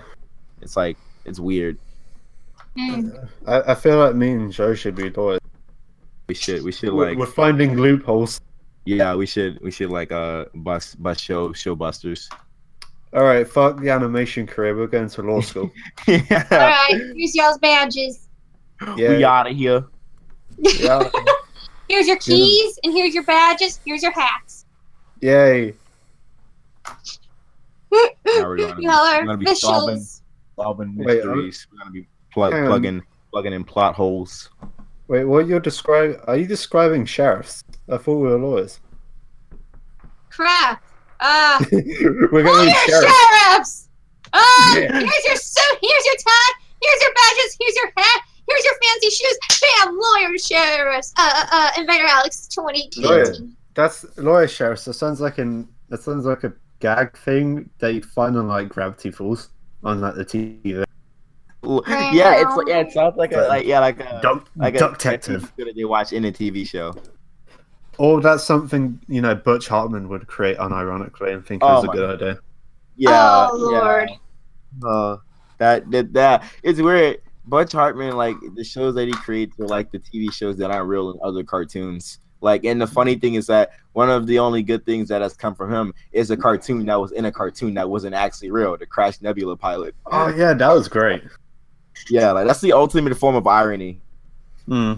[0.62, 1.78] It's like it's weird.
[2.78, 3.30] Mm.
[3.47, 5.39] I, I feel like me and Joe should be lawyers.
[6.28, 8.41] We should we should like we're finding loopholes.
[8.86, 12.30] yeah we should we should like uh bust bust show show busters.
[13.14, 14.76] All right, fuck the animation career.
[14.76, 15.72] We're going to law school.
[16.08, 18.28] All yeah, right, here's y'all's badges.
[18.97, 19.86] Yeah, we out of here.
[20.58, 21.10] yeah.
[21.89, 23.79] Here's your keys, and here's your badges.
[23.86, 24.65] Here's your hats.
[25.21, 25.73] Yay.
[26.86, 26.95] Now
[27.91, 30.21] we're gonna be- Y'all are we're gonna be solving officials.
[30.55, 31.67] solving Wait, mysteries.
[31.71, 34.49] We're gonna be plug, Hang plugging plugging in plot holes.
[35.07, 36.17] Wait, what you're describing?
[36.27, 37.63] Are you describing sheriffs?
[37.89, 38.79] I thought we were lawyers.
[40.29, 40.81] Crap.
[41.19, 41.63] Ah.
[41.71, 43.13] we're going to be you're sheriffs.
[43.13, 43.89] sheriffs!
[44.34, 44.99] Ah, Yeah.
[44.99, 49.09] here's your suit, here's your tie, here's your badges, here's your hat, here's your fancy
[49.09, 49.37] shoes.
[49.61, 51.13] Bam, lawyer sheriffs.
[51.17, 52.89] Uh, uh, uh Invader Alex twenty.
[52.97, 53.25] Lawyer.
[53.75, 54.85] That's lawyer sheriffs.
[54.85, 55.67] That sounds like an.
[55.89, 59.49] That sounds like a gag thing that you find on like Gravity Falls
[59.83, 60.83] on like the TV.
[61.63, 64.75] L- Yeah, it's like yeah, it sounds like a like yeah like a Duck, like
[64.75, 65.51] a duck detective.
[65.57, 66.93] that they watch in a TV show.
[67.99, 71.83] Or that's something you know Butch Hartman would create unironically and think it Oh was
[71.83, 72.39] a my- good idea.
[72.97, 73.79] Yeah, oh, yeah.
[73.79, 74.09] Lord.
[74.85, 75.17] Uh,
[75.59, 77.21] That that that it's weird.
[77.45, 80.87] Butch Hartman, like the shows that he creates are like the TV shows that aren't
[80.87, 82.19] real in other cartoons.
[82.41, 85.33] Like, and the funny thing is that one of the only good things that has
[85.33, 88.75] come from him is a cartoon that was in a cartoon that wasn't actually real,
[88.77, 89.95] the Crash Nebula pilot.
[90.07, 91.23] oh yeah, that was great.
[92.09, 94.01] Yeah, like that's the ultimate form of irony.
[94.67, 94.93] Hmm.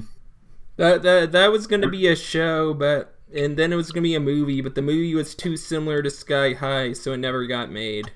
[0.77, 4.15] That that that was gonna be a show, but and then it was gonna be
[4.15, 7.71] a movie, but the movie was too similar to Sky High, so it never got
[7.71, 8.11] made.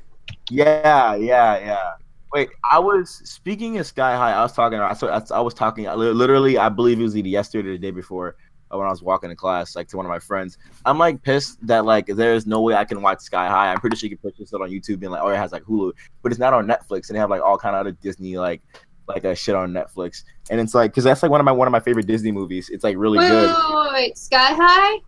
[0.49, 1.91] Yeah, yeah, yeah.
[2.33, 4.33] Wait, I was speaking of Sky High.
[4.33, 4.79] I was talking.
[4.79, 5.85] I, saw- I was talking.
[5.85, 8.35] Literally, I believe it was either yesterday or the day before
[8.71, 10.57] uh, when I was walking to class, like to one of my friends.
[10.85, 13.71] I'm like pissed that like there is no way I can watch Sky High.
[13.71, 15.63] I'm pretty sure you can purchase it on YouTube and like, oh, it has like
[15.63, 17.09] Hulu, but it's not on Netflix.
[17.09, 18.61] And they have like all kind of other Disney like
[19.07, 20.23] like a shit on Netflix.
[20.51, 22.69] And it's like because that's like one of my one of my favorite Disney movies.
[22.69, 23.47] It's like really Wait, good.
[23.49, 24.99] wait, wait, wait, Sky High?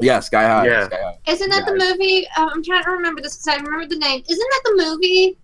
[0.00, 0.66] Yeah, Sky High.
[0.66, 0.84] Yeah.
[0.86, 1.32] Sky High.
[1.32, 1.90] Isn't that the Yeah.
[1.92, 2.26] movie?
[2.36, 4.22] Um, I'm trying to remember this because I remember the name.
[4.28, 5.38] Isn't that the movie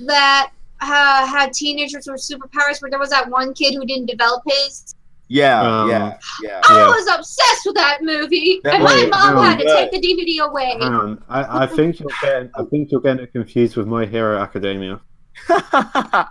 [0.00, 4.42] that uh, had teenagers with superpowers where there was that one kid who didn't develop
[4.46, 4.94] his?
[5.28, 6.60] Yeah, Um, yeah, yeah.
[6.68, 6.86] I Yeah.
[6.88, 9.90] was obsessed with that movie, That and my was mom really had to good.
[9.90, 10.76] take the DVD away.
[10.80, 14.38] Hang on, I, I think you're getting I think you're getting confused with My Hero
[14.38, 15.00] Academia.
[15.50, 16.24] uh,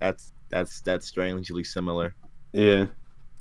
[0.00, 2.14] that's that's that's strangely similar.
[2.52, 2.86] Yeah.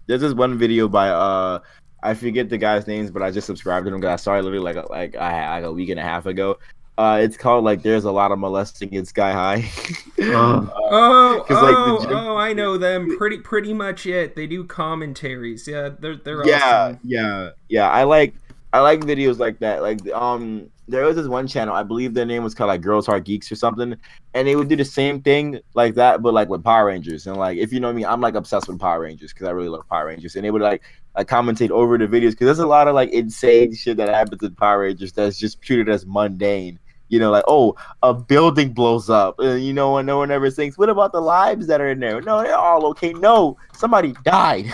[0.07, 1.59] There's this one video by uh
[2.03, 4.43] I forget the guy's names, but I just subscribed to him because I saw it
[4.43, 6.57] literally like like I like a week and a half ago.
[6.97, 9.69] Uh, it's called like "There's a lot of molesting in Sky High."
[10.27, 10.71] Oh.
[10.73, 12.37] Oh, 'Cause, like, the oh, oh!
[12.37, 13.15] I know them.
[13.17, 14.35] Pretty, pretty much it.
[14.35, 15.67] They do commentaries.
[15.67, 16.99] Yeah, they're they're yeah, awesome.
[17.03, 17.89] yeah, yeah.
[17.89, 18.33] I like
[18.73, 19.81] I like videos like that.
[19.81, 21.75] Like um, there was this one channel.
[21.75, 23.95] I believe their name was called like Girls Heart Geeks or something,
[24.33, 27.27] and they would do the same thing like that, but like with Power Rangers.
[27.27, 29.69] And like if you know me, I'm like obsessed with Power Rangers because I really
[29.69, 30.35] love Power Rangers.
[30.35, 30.81] And they would like
[31.15, 34.41] like commentate over the videos because there's a lot of like insane shit that happens
[34.41, 36.79] in Power Rangers that's just treated as mundane.
[37.09, 40.49] You know, like oh, a building blows up, and you know, and no one ever
[40.49, 42.21] thinks, what about the lives that are in there?
[42.21, 43.13] No, they're all okay.
[43.13, 44.71] No, somebody died.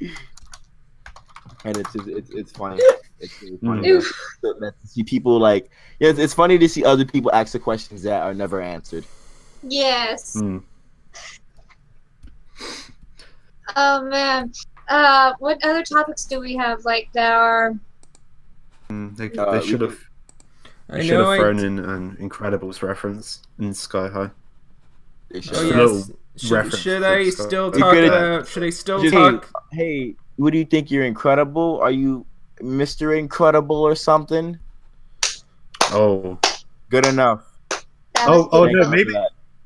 [1.64, 2.80] and it's just, it's it's funny.
[3.20, 4.12] It's really funny Oof.
[4.42, 7.52] that, that to see people like yeah, it's, it's funny to see other people ask
[7.52, 9.04] the questions that are never answered.
[9.62, 10.34] Yes.
[10.38, 10.58] Hmm.
[13.76, 14.52] Oh man.
[14.88, 17.74] Uh, what other topics do we have like that are?
[18.90, 19.98] Mm, they, Uh, they should have
[20.90, 21.18] I should know.
[21.20, 24.30] have I, thrown in an Incredibles reference in Sky High.
[25.34, 25.56] Oh, should.
[25.56, 25.62] oh
[25.96, 26.10] yes.
[26.36, 28.46] Should, uh, should I still talk could've- about?
[28.46, 29.50] Should I still Just- talk?
[29.72, 30.90] Hey, what do you think?
[30.90, 31.80] You're incredible?
[31.82, 32.24] Are you
[32.60, 33.18] Mr.
[33.18, 34.58] Incredible or something?
[35.90, 36.38] Oh,
[36.90, 37.44] Good enough.
[38.20, 39.12] Oh, oh, no, maybe-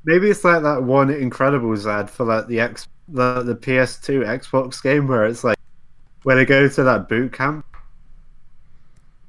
[0.04, 4.82] maybe it's like that one Incredibles ad for like the X the the PS2 Xbox
[4.82, 5.58] game where it's like
[6.24, 7.64] where they go to that boot camp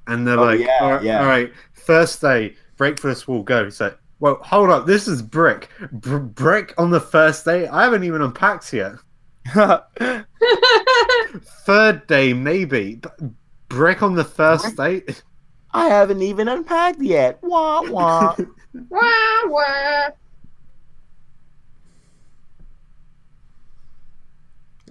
[0.07, 1.19] and they're Oh, like, yeah, all right, yeah.
[1.21, 3.65] all right, first day breakfast will go.
[3.65, 7.67] It's like, well, hold up, this is brick, Br- brick on the first day.
[7.67, 8.93] I haven't even unpacked yet.
[11.65, 12.95] Third day, maybe.
[12.95, 13.09] B-
[13.69, 15.01] Brick on the first day.
[15.71, 17.39] I haven't even unpacked yet.
[17.41, 18.35] Wah wah.
[18.89, 20.09] wah, wah.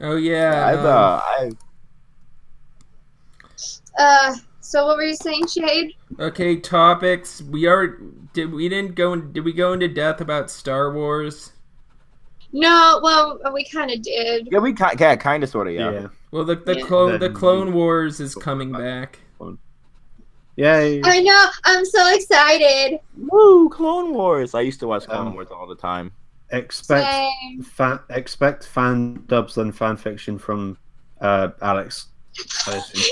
[0.00, 0.66] Oh yeah.
[0.66, 1.56] I've um, uh, I've
[3.98, 5.94] Uh, so what were you saying, Shade?
[6.18, 7.42] okay, topics.
[7.42, 7.98] We are.
[8.32, 9.12] Did we didn't go?
[9.12, 11.52] In, did we go into depth about Star Wars?
[12.54, 14.48] No, well, we kind of did.
[14.50, 15.90] yeah, we kind yeah, kind of sort of yeah.
[15.90, 16.06] yeah.
[16.30, 16.84] Well, the the Yeah.
[16.86, 19.18] clone the Then Clone we- Wars is coming back.
[20.56, 21.00] Yay.
[21.02, 21.46] I know.
[21.64, 23.00] I'm so excited.
[23.16, 24.54] Woo, Clone Wars!
[24.54, 26.12] I used to watch Clone Um, Wars all the time.
[26.50, 27.62] Expect Same.
[27.62, 30.76] fan, expect fan dubs and fan fiction from
[31.22, 32.08] uh, Alex.
[32.68, 33.02] Me.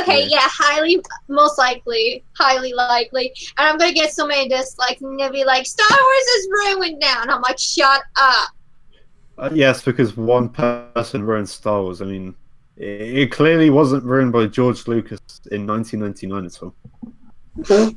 [0.00, 0.28] Okay, Yeah.
[0.40, 0.48] yeah.
[0.48, 5.44] highly, most likely, highly likely, and I'm gonna get so many dislikes, and they'll be
[5.44, 8.48] like, "Star Wars is ruined now," and I'm like, "Shut up."
[9.38, 12.00] Uh, yes, because one person ruined Star Wars.
[12.00, 12.34] I mean,
[12.76, 12.84] it,
[13.18, 15.20] it clearly wasn't ruined by George Lucas
[15.52, 17.94] in 1999 at all.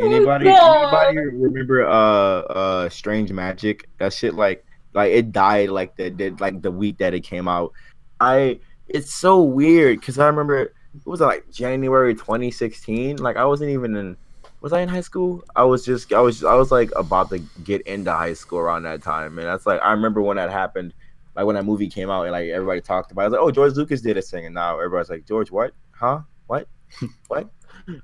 [0.00, 3.88] Anybody, Oh, anybody remember uh uh Strange Magic?
[3.98, 7.48] That shit like like it died like the did like the week that it came
[7.48, 7.72] out.
[8.20, 8.60] I
[8.94, 10.72] it's so weird because I remember it
[11.04, 13.16] was like January 2016.
[13.16, 14.16] Like I wasn't even in
[14.60, 15.42] was I in high school?
[15.56, 18.84] I was just I was I was like about to get into high school around
[18.84, 20.94] that time, and that's like I remember when that happened.
[21.34, 23.24] Like when that movie came out and like everybody talked about it.
[23.24, 25.72] I was like, oh George Lucas did this thing, and now everybody's like, George what?
[25.90, 26.20] Huh?
[26.46, 26.68] What?
[27.26, 27.50] what?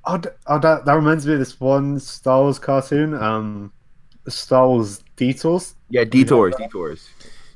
[0.04, 3.72] Oh, oh that, that reminds me of this one Star Wars cartoon, um,
[4.26, 5.76] Star Wars Detours.
[5.88, 7.08] Yeah, detours, detours.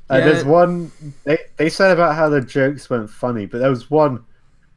[0.09, 0.25] Uh, Yeah.
[0.25, 0.91] there's one
[1.23, 4.23] they they said about how the jokes weren't funny, but there was one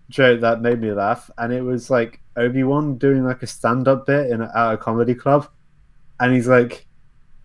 [0.09, 3.89] joke that made me laugh, and it was like Obi Wan doing like a stand
[3.89, 5.49] up bit in a, at a comedy club,
[6.20, 6.87] and he's like,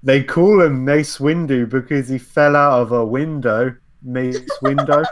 [0.01, 3.75] they call him Mace Windu because he fell out of a window.
[4.01, 5.03] Mace Window.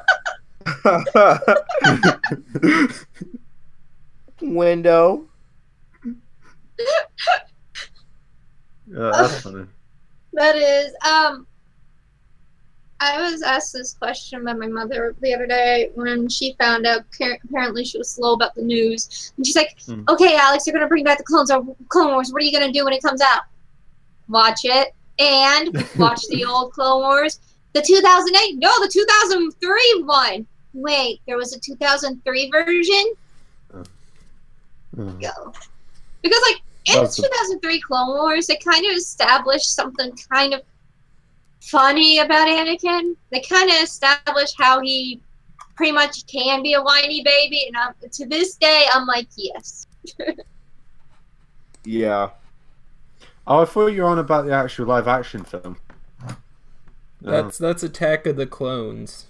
[4.41, 5.25] Window.
[8.97, 9.65] Uh, that's funny.
[10.33, 11.47] That is, um,
[13.01, 17.01] I was asked this question by my mother the other day when she found out
[17.43, 19.33] apparently she was slow about the news.
[19.35, 20.03] And she's like, Hmm.
[20.07, 22.31] okay, Alex, you're going to bring back the Clone Wars.
[22.31, 23.41] What are you going to do when it comes out?
[24.29, 24.93] Watch it.
[25.17, 27.39] And watch the old Clone Wars.
[27.73, 28.59] The 2008?
[28.59, 30.45] No, the 2003 one.
[30.73, 33.13] Wait, there was a 2003 version?
[33.73, 33.83] Uh,
[34.95, 35.53] Go.
[36.21, 40.61] Because, like, in 2003 Clone Wars, they kind of established something kind of
[41.61, 43.15] funny about Anakin.
[43.31, 45.21] They kind of established how he
[45.75, 49.87] pretty much can be a whiny baby, and um, to this day, I'm like, yes.
[51.83, 52.29] Yeah.
[53.47, 55.77] Oh, I thought you were on about the actual live action film.
[57.21, 59.25] That's that's Attack of the Clones.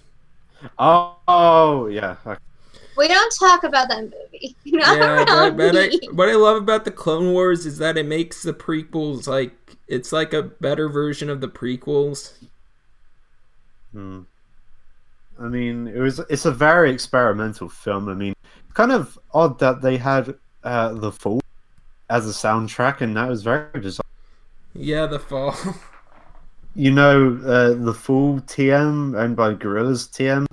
[0.78, 2.16] Oh, oh yeah.
[2.26, 2.40] okay.
[2.96, 4.54] We don't talk about that movie.
[4.66, 6.00] Not Yeah, but, but I, me.
[6.12, 10.10] what I love about the Clone Wars is that it makes the prequels like it's
[10.10, 12.32] like a better version of the prequels.
[13.92, 14.22] Hmm.
[15.38, 16.18] I mean, it was.
[16.30, 18.08] It's a very experimental film.
[18.08, 18.34] I mean,
[18.72, 20.34] kind of odd that they had
[20.64, 21.42] uh, the Fall
[22.08, 24.04] as a soundtrack, and that was very bizarre.
[24.74, 25.54] Yeah, the fall.
[26.74, 30.46] You know, uh, the Fall TM owned by Gorillaz TM,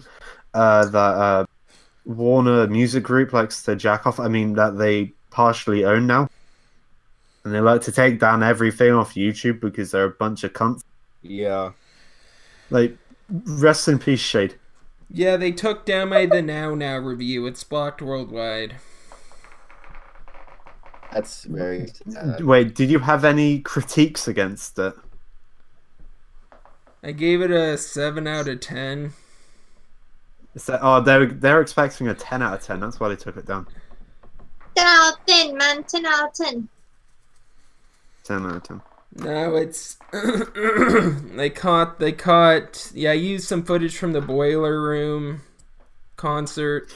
[0.53, 1.45] uh, that uh,
[2.03, 4.19] Warner Music Group likes to jack off.
[4.19, 6.27] I mean, that they partially own now,
[7.43, 10.81] and they like to take down everything off YouTube because they're a bunch of cunts.
[11.21, 11.71] Yeah.
[12.69, 12.97] Like,
[13.29, 14.55] rest in peace, Shade.
[15.11, 17.45] yeah, they took down my The Now Now review.
[17.47, 18.75] It's blocked worldwide.
[21.11, 22.43] That's very sad.
[22.43, 24.93] Wait, did you have any critiques against it?
[27.01, 29.13] I gave it a seven out of ten.
[30.67, 32.79] That, oh, they're they're expecting a ten out of ten.
[32.79, 33.65] That's why they took it down.
[34.75, 35.83] 10 out of 10, man.
[35.83, 36.69] 10 out of 10.
[38.29, 38.81] Ten out of ten.
[39.15, 39.97] No, it's
[41.35, 45.41] they caught they caught yeah, I used some footage from the boiler room
[46.15, 46.95] concert.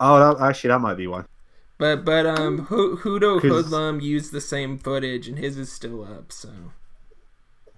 [0.00, 1.26] Oh, that, actually, that might be one.
[1.78, 6.02] But but um Hu- Hudo 'Cause- Hoodlum used the same footage and his is still
[6.02, 6.48] up, so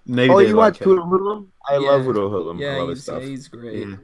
[0.07, 0.84] Maybe Oh, you like watch it.
[0.84, 1.53] Hoodlum Hoodlum?
[1.68, 1.90] I Yeah.
[1.90, 2.57] love Hoodlum Hoodlum.
[2.59, 3.22] I yeah, love his he's, stuff.
[3.22, 3.88] yeah, he's great.
[3.88, 3.97] Yeah.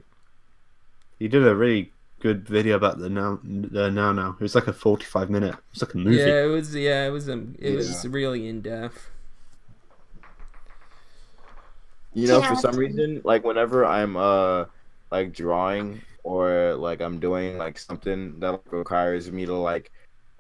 [1.18, 1.91] He did a really
[2.23, 4.31] good video about the now the now now.
[4.39, 5.57] It was like a forty-five minute.
[5.73, 6.18] It's like a movie.
[6.18, 9.11] Yeah, it was yeah, it was um it was really in depth.
[12.14, 12.49] You know, Yeah.
[12.55, 14.66] for some reason, like whenever I'm uh
[15.11, 19.91] like drawing or like I'm doing like something that requires me to like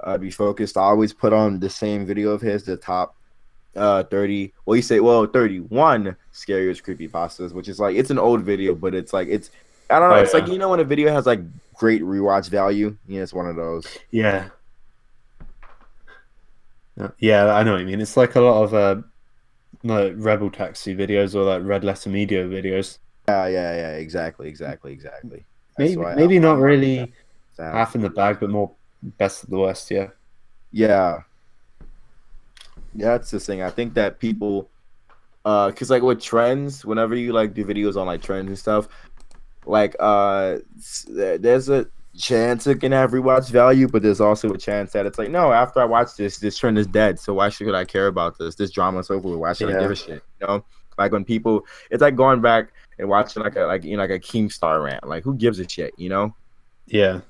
[0.04, 3.16] uh, be focused, I always put on the same video of his, the top
[3.74, 8.18] uh 30 well you say well 31 scariest creepy pastas which is like it's an
[8.18, 9.48] old video but it's like it's
[9.88, 11.40] i don't know Oh, it's like you know when a video has like
[11.82, 14.48] great rewatch value yeah it's one of those Yeah.
[16.96, 18.00] Yeah, Yeah, I know what you mean.
[18.00, 19.02] It's like a lot of uh,
[19.82, 22.98] like Rebel Taxi videos or like Red Letter Media videos.
[23.28, 25.44] yeah yeah yeah exactly exactly exactly
[25.76, 27.12] That's Maybe maybe not really
[27.58, 28.70] half in the bag, but more
[29.18, 29.90] best of the worst.
[29.90, 30.08] Yeah.
[30.70, 31.22] Yeah.
[32.94, 33.62] Yeah, that's the thing.
[33.62, 34.68] I think that people
[35.44, 38.86] uh cuz like with trends, whenever you like do videos on like trends and stuff,
[39.66, 40.58] like uh
[41.08, 41.86] there's a
[42.16, 45.50] chance it can have rewatch value, but there's also a chance that it's like, no,
[45.52, 47.18] after I watch this, this trend is dead.
[47.18, 48.54] So why should I care about this?
[48.54, 49.28] This drama's over.
[49.30, 49.38] with.
[49.38, 49.80] Why should I Yeah.
[49.80, 50.22] give a shit?
[50.40, 50.64] You know?
[50.98, 54.10] Like when people it's like going back and watching like a like you know like
[54.10, 55.06] a Keemstar rant.
[55.08, 56.34] Like who gives a shit, you know?
[56.86, 57.20] Yeah.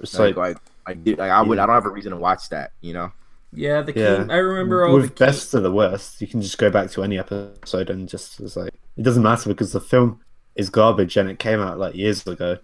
[0.00, 0.56] It's Like like,
[0.88, 1.62] like like, like I would Yeah.
[1.62, 3.12] I don't have a reason to watch that, you know?
[3.52, 4.16] Yeah, the Yeah.
[4.16, 6.90] King, I remember all with King- best of the worst, you can just go back
[6.90, 10.20] to any episode and just it's like it doesn't matter because the film
[10.56, 12.58] is garbage and it came out like years ago.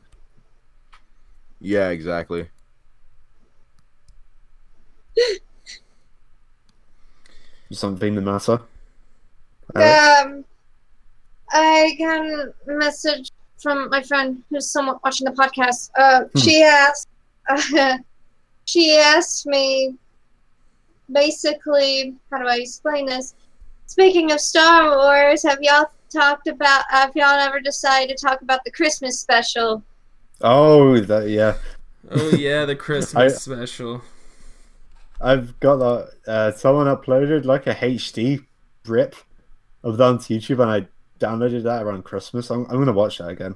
[1.60, 2.48] Yeah, exactly.
[7.70, 8.60] Something the matter.
[9.74, 10.44] Uh, Um,
[11.52, 13.30] I got a message
[13.62, 15.90] from my friend who's somewhat watching the podcast.
[15.96, 16.38] Uh, Hmm.
[16.40, 17.08] She asked,
[18.66, 19.94] she asked me,
[21.10, 23.34] basically, how do I explain this?
[23.86, 26.84] Speaking of Star Wars, have y'all talked about?
[26.92, 29.82] if y'all ever decided to talk about the Christmas special?
[30.40, 31.56] Oh, that yeah.
[32.10, 34.02] Oh yeah, the Christmas special.
[35.20, 36.12] I've got that.
[36.26, 38.44] Uh, someone uploaded like a HD
[38.86, 39.14] rip
[39.84, 40.88] of that on YouTube, and I
[41.24, 42.50] downloaded that around Christmas.
[42.50, 43.54] I'm, I'm gonna watch that again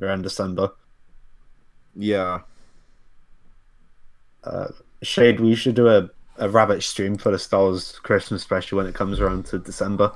[0.00, 0.72] around December.
[1.94, 2.40] Yeah.
[4.42, 4.68] Uh,
[5.02, 8.86] Shade, we should do a, a rabbit stream for the Star Wars Christmas special when
[8.86, 10.12] it comes around to December.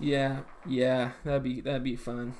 [0.00, 2.34] Yeah, yeah, that'd be that'd be fun.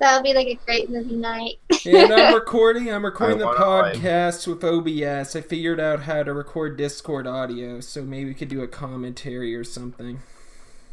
[0.00, 1.58] That would be like a great movie night.
[1.86, 2.92] And I'm recording.
[2.92, 5.36] I'm recording the podcast with OBS.
[5.36, 9.54] I figured out how to record Discord audio, so maybe we could do a commentary
[9.54, 10.20] or something.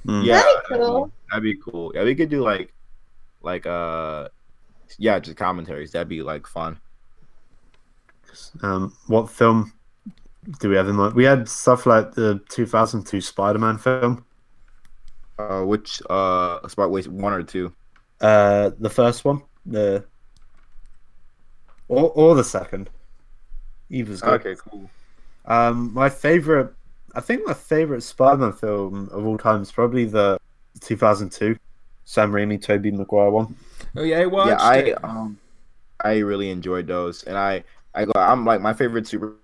[0.06, 0.26] Mm.
[0.26, 0.42] Yeah.
[0.42, 1.12] That'd be cool.
[1.30, 1.92] That'd be cool.
[1.96, 2.74] Yeah, we could do like
[3.42, 4.30] like uh
[4.98, 5.92] yeah, just commentaries.
[5.92, 6.80] That'd be like fun.
[8.62, 9.74] Um, what film
[10.60, 11.14] do we have in mind?
[11.14, 14.26] We had stuff like the 2002 Spider-Man film.
[15.42, 17.74] Uh which uh Spark Waste one or two.
[18.20, 20.06] Uh, the first one, the
[21.88, 22.90] or or the second.
[23.90, 24.46] Either's good.
[24.46, 24.90] Okay, cool.
[25.46, 26.74] Um, my favorite,
[27.16, 30.40] I think my favorite Spider-Man film of all time is probably the
[30.82, 31.58] 2002
[32.06, 33.56] Sam Raimi, Tobey Maguire one.
[33.96, 35.04] Oh yeah, I watched yeah, I it.
[35.04, 35.40] um
[36.04, 37.24] I really enjoyed those.
[37.24, 37.64] And I
[37.96, 39.36] I go I'm like my favorite super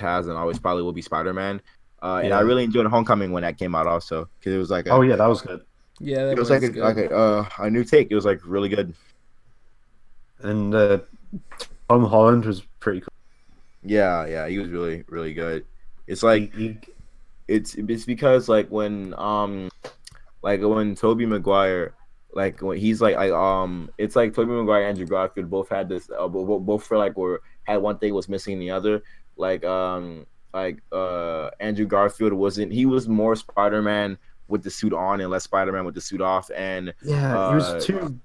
[0.00, 1.60] has and always probably will be Spider-Man.
[2.04, 2.38] Uh, and Yeah.
[2.38, 5.00] I really enjoyed Homecoming when that came out also because it was like a, Oh
[5.00, 5.62] yeah, that was good.
[6.00, 6.82] Yeah, that it was, was like a, good.
[6.82, 8.08] like a uh, a new take.
[8.10, 8.92] It was like really good.
[10.40, 10.98] And uh,
[11.88, 13.08] Tom Holland was pretty cool.
[13.82, 15.64] Yeah, yeah, he was really really good.
[16.06, 16.78] It's like He- he-
[17.48, 19.68] it's it's because like when um
[20.42, 21.94] like when Tobey Maguire
[22.34, 25.88] like when he's like I um it's like Tobey Maguire and Andrew Garfield both had
[25.88, 29.02] this uh, both, both for like were had one thing was missing the other
[29.36, 34.16] like um like uh Andrew Garfield wasn't he was more Spider Man
[34.48, 37.36] with the suit on and less Spider Man with the suit off and yeah, he
[37.36, 38.18] Uh, was too.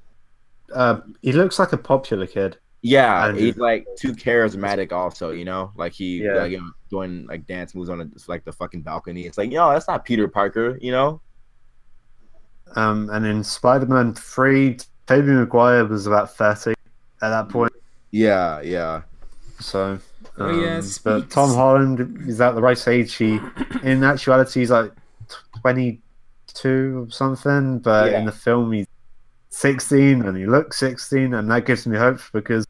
[0.73, 2.57] Uh, he looks like a popular kid.
[2.81, 6.35] yeah Andrew- he's like too charismatic also you know like he Yeah.
[6.35, 9.51] like you know, doing like dance moves on a, like the fucking balcony it's like
[9.51, 11.19] yo that's not Peter Parker you know
[12.75, 14.77] Um, and in Spider-Man Three,
[15.07, 16.75] Tobey Maguire was about thirty
[17.23, 17.73] at that point.
[18.11, 19.01] yeah yeah
[19.59, 19.97] So,
[20.39, 23.13] Oh, yeah, um, but Tom Holland is at the right age.
[23.15, 23.39] He,
[23.83, 24.91] in actuality, he's like
[25.61, 28.19] twenty-two or something, but Yeah.
[28.19, 28.87] in the film he's
[29.49, 32.65] sixteen, and he looks sixteen, and that gives me hope because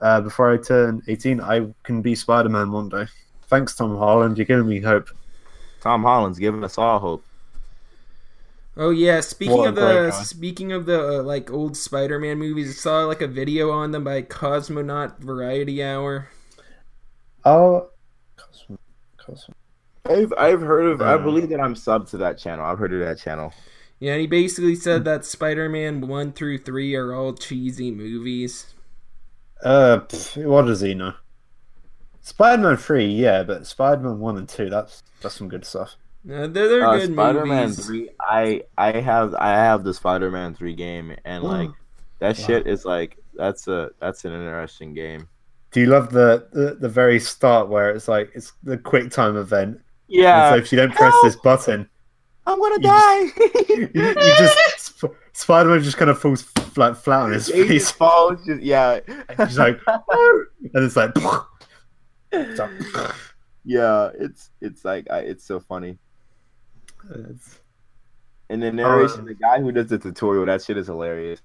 [0.00, 3.06] uh, before I turn eighteen, I can be Spider-Man one day.
[3.48, 4.38] Thanks, Tom Holland.
[4.38, 5.10] You're giving me hope.
[5.82, 7.24] Tom Holland's giving us all hope.
[8.76, 12.70] Oh yeah, speaking What a of the speaking of the uh, like old Spider-Man movies,
[12.70, 16.28] I saw like a video on them by Cosmonaut Variety Hour.
[17.44, 17.90] Oh,
[18.36, 18.78] Cosmo,
[19.16, 19.54] Cosmo.
[20.08, 21.00] I've I've heard of.
[21.02, 22.64] I believe that I'm sub to that channel.
[22.66, 23.52] I've heard of that channel.
[24.00, 28.74] Yeah, and he basically said that Spider-Man one through three are all cheesy movies.
[29.64, 31.14] Uh, pff, what does he know?
[32.22, 35.96] Spider-Man three, yeah, but Spider-Man one and two, that's that's some good stuff.
[36.30, 37.76] Uh, they're they're Uh, good Spider-Man movies.
[37.76, 38.10] three.
[38.20, 41.72] I I have I have the Spider-Man three game, and like
[42.20, 42.44] that Wow.
[42.46, 45.28] shit is like that's a that's an interesting game.
[45.72, 49.36] Do you love the, the the very start where it's like it's the quick time
[49.36, 49.74] event?
[49.76, 51.24] And Yeah, so if you don't press help!
[51.24, 51.88] this button,
[52.46, 53.20] I'm gonna you die.
[53.68, 54.58] you, you just
[54.98, 56.44] Sp- Spider-Man just kind of falls
[56.76, 57.82] like flat on his He face.
[57.84, 58.44] just falls.
[58.44, 58.98] Just, yeah,
[59.38, 61.12] He's like, and it's like,
[62.32, 62.70] it's like-
[63.64, 64.10] yeah.
[64.18, 65.98] It's it's like I, it's so funny.
[67.14, 67.60] it's,
[68.48, 71.40] And the narration, Uh, the guy who does the tutorial, that shit is hilarious.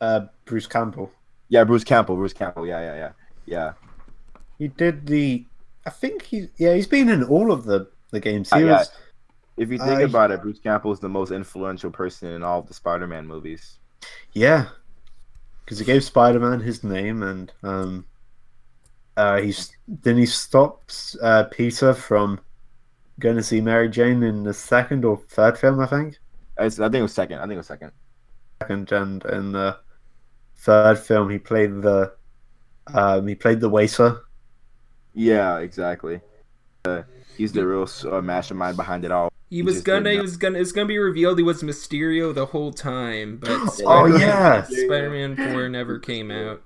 [0.00, 1.10] uh, Bruce Campbell.
[1.48, 2.16] Yeah, Bruce Campbell.
[2.16, 2.66] Bruce Campbell.
[2.66, 3.12] Yeah, yeah, yeah,
[3.48, 3.72] yeah.
[4.58, 5.44] He did the.
[5.86, 6.48] I think he.
[6.56, 8.50] Yeah, he's been in all of the the games.
[8.50, 8.84] He Uh, yeah.
[9.56, 12.60] If you think I- about it, Bruce Campbell is the most influential person in all
[12.60, 13.78] of the Spider-Man movies.
[14.32, 14.68] Yeah,
[15.64, 18.04] because he gave Spider-Man his name, and um,
[19.16, 22.40] uh, he's then he stops uh, Peter from
[23.18, 26.18] going to see Mary Jane in the second or third film, I think.
[26.56, 27.38] I think it was second.
[27.38, 27.92] I think it was second.
[28.62, 29.78] Second, and in the
[30.56, 32.12] third film, he played the
[32.94, 34.22] um, he played the waiter.
[35.14, 36.20] Yeah, exactly.
[36.84, 37.02] Uh,
[37.36, 39.32] he's the real uh, mastermind behind it all.
[39.50, 42.46] He He was gonna, he was gonna, it's gonna be revealed he was Mysterio the
[42.46, 44.62] whole time, but Oh, Spider-Man- yeah.
[44.68, 46.62] Spider-Man Four never came out.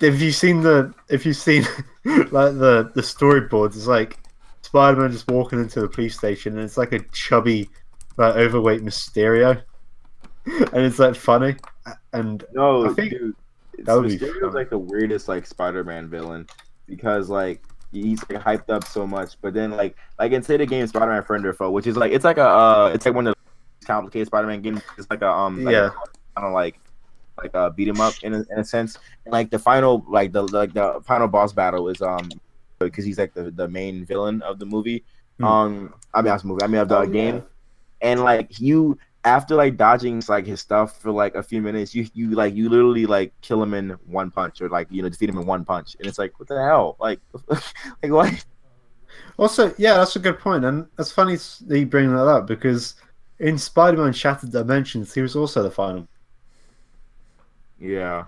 [0.00, 1.62] If you seen the if you've seen
[2.04, 4.18] like the the storyboards, it's like
[4.62, 7.68] Spider-Man just walking into the police station, and it's like a chubby,
[8.16, 9.62] like overweight Mysterio,
[10.46, 11.54] and it's like funny,
[12.12, 13.38] and No, I think dude, it's,
[13.86, 14.54] that would be Mysterio's fun.
[14.54, 16.46] like the weirdest like Spider-Man villain
[16.86, 17.62] because like
[17.92, 21.22] he's like hyped up so much, but then like like in say the game Spider-Man
[21.24, 23.34] Friend or Foe, which is like it's like a uh, it's like one of
[23.80, 24.80] the complicated Spider-Man games.
[24.98, 25.90] It's like a um like Yeah.
[26.36, 26.78] kind of like
[27.38, 28.98] like uh beat him up in a, in a sense.
[29.24, 32.28] And like the final like the like the final boss battle is um
[32.78, 35.04] because he's like the the main villain of the movie.
[35.38, 35.44] Hmm.
[35.44, 36.62] Um, I mean, not the movie.
[36.62, 38.10] I mean, of the Oh, game yeah.
[38.10, 42.08] and like you after like dodging like his stuff for like a few minutes you
[42.12, 45.28] you like you literally like kill him in one punch or like you know defeat
[45.28, 45.94] him in one punch.
[45.98, 46.96] And it's like what the hell?
[47.00, 47.62] Like like
[48.10, 48.44] what?
[49.38, 52.94] Also, yeah, that's a good point, and it's funny that you bring that up because
[53.38, 56.06] in Spider-Man Shattered Dimensions, he was also the final.
[57.78, 58.24] yeah.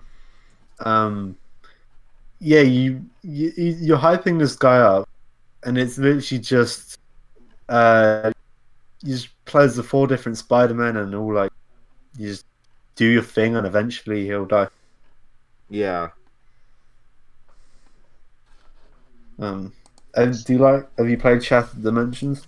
[0.81, 1.37] Um,
[2.41, 5.09] yeah, you, you you're hyping this guy up,
[5.63, 6.99] and it's literally just
[7.69, 8.33] uh,
[9.05, 11.53] you just play as the four different Spider-Men, and all like
[12.19, 12.47] you just
[12.97, 14.69] do your thing, and eventually he'll die.
[15.69, 16.11] yeah
[19.39, 19.73] Um,
[20.15, 20.89] and do you like?
[20.99, 22.47] Have you played Shattered Dimensions?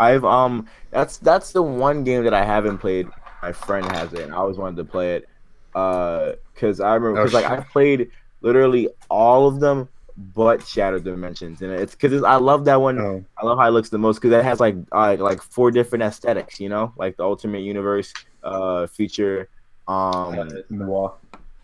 [0.00, 3.06] i've um that's that's the one game that i haven't played
[3.42, 5.28] my friend has it and i always wanted to play it
[5.76, 8.10] uh because i remember Oh, because like i played
[8.40, 13.24] literally all of them but Shattered Dimensions and it's because i love that one Oh,
[13.36, 16.02] I love how it looks the most because it has like uh, like four different
[16.04, 18.12] aesthetics, you know, like the Ultimate Universe
[18.44, 19.48] uh feature,
[19.88, 21.14] um, noir.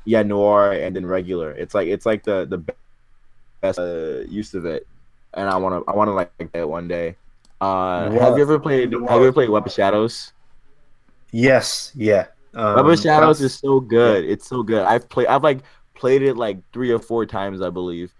[0.05, 1.53] yeah, noir, and then regular.
[1.53, 2.59] It's like it's like the the
[3.61, 4.87] best uh, use of it,
[5.35, 7.17] and I want to I want to like that one day.
[7.61, 10.33] Uh, have you ever played Have you ever played Web of Shadows?
[11.33, 12.27] Yes, yeah.
[12.55, 14.25] Um, Web of Shadows is so good.
[14.25, 14.85] It's so good.
[14.85, 15.61] I've played I've like
[15.95, 18.13] played it like three or four times, I believe.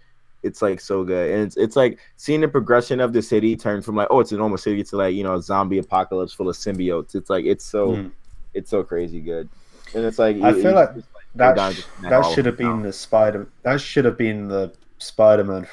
[0.43, 3.81] It's like so good, and it's it's like seeing the progression of the city turn
[3.81, 6.55] from like oh it's a normal city to like you know zombie apocalypse full of
[6.55, 7.13] symbiotes.
[7.15, 8.11] It's like it's so Mm.
[8.55, 9.47] it's so crazy good,
[9.93, 12.91] and it's like I it- feel it's like that sh- that should have been the
[12.91, 13.47] Spider.
[13.63, 15.67] That should have been the Spider-Man.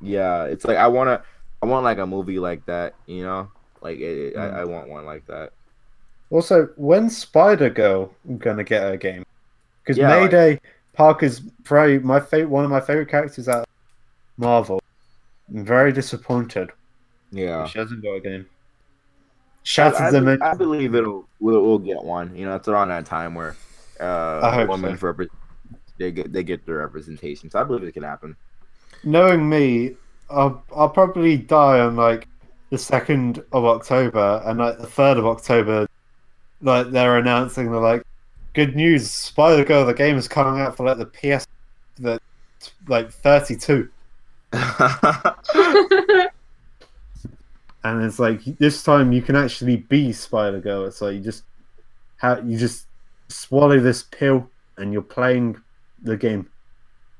[0.00, 0.44] yeah.
[0.44, 1.22] It's like I wanna
[1.62, 3.48] I want like a movie like that, you know,
[3.82, 4.38] like it, Mm.
[4.54, 5.52] I, I want one like that.
[6.30, 9.24] Also, when Spider Girl gonna get her game?
[9.82, 10.60] Because Yeah, like- Mayday
[10.94, 13.64] Parker's probably my favorite, one of my favorite characters of
[14.36, 14.80] Marvel.
[15.48, 16.70] I'm very disappointed
[17.30, 17.66] Yeah.
[17.66, 18.46] she hasn't got a game.
[18.46, 18.50] I,
[19.62, 20.42] Shattered I, Dimension.
[20.42, 22.34] I believe it'll we'll, we'll get one.
[22.36, 23.56] You know, it's around that time where
[24.00, 25.12] uh women so.
[25.12, 25.28] repre-
[25.98, 27.50] they get they get their representation.
[27.50, 28.36] So I believe it can happen.
[29.04, 29.96] Knowing me,
[30.30, 32.26] I'll, I'll probably die on like
[32.70, 35.86] the second of October, and like the third of October,
[36.62, 38.02] like they're announcing they're like,
[38.54, 41.46] good news, Spider Girl the game is coming out for like the PS,
[41.96, 42.18] the
[42.88, 43.88] like 32.
[47.84, 50.86] and it's like this time you can actually be Spider Girl.
[50.86, 51.42] It's like you just
[52.16, 52.86] how you just
[53.28, 54.48] swallow this pill
[54.78, 55.60] and you're playing
[56.02, 56.48] the game.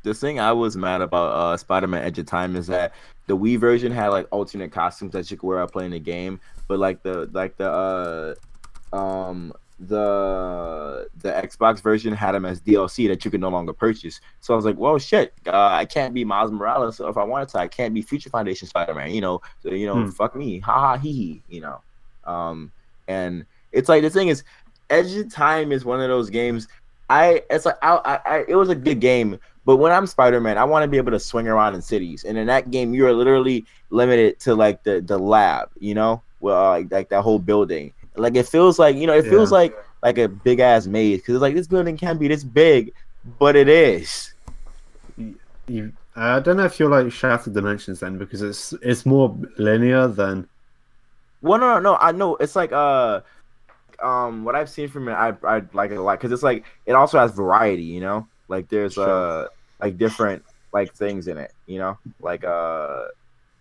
[0.04, 2.92] The thing I was mad about uh, Spider-Man: Edge of Time is that
[3.26, 6.40] the Wii version had like alternate costumes that you could wear while playing the game,
[6.68, 8.36] but like the like the
[8.92, 13.72] uh, um the the Xbox version had them as DLC that you could no longer
[13.72, 14.20] purchase.
[14.40, 16.96] So I was like, well, shit, uh, I can't be Miles Morales.
[16.96, 19.10] So if I wanted to, I can't be Future Foundation Spider-Man.
[19.12, 20.10] You know, so you know, Hmm.
[20.10, 21.42] fuck me, ha ha hee hee.
[21.48, 21.80] You know,
[22.24, 22.72] um,
[23.08, 24.44] and it's like the thing is,
[24.90, 26.68] Edge of Time is one of those games.
[27.10, 30.56] I it's like I, I, I it was a good game, but when I'm Spider-Man,
[30.56, 32.24] I want to be able to swing around in cities.
[32.24, 35.68] And in that game, you are literally limited to like the the lab.
[35.78, 37.92] You know, well, uh, like like that whole building.
[38.16, 41.36] Like it feels like you know, it feels like like a big ass maze because
[41.36, 42.92] it's like this building can't be this big,
[43.38, 44.32] but it is.
[45.66, 50.06] You, I don't know if you're like Shattered Dimensions then, because it's it's more linear
[50.08, 50.48] than
[51.42, 51.96] Well, no, no, no.
[51.96, 53.20] I know it's like uh,
[54.02, 56.64] um, what I've seen from it, I I like it a lot because it's like
[56.86, 57.82] it also has variety.
[57.84, 59.28] You know, like there's Sure.
[59.44, 59.48] uh
[59.80, 61.52] like different like things in it.
[61.66, 63.04] You know, like uh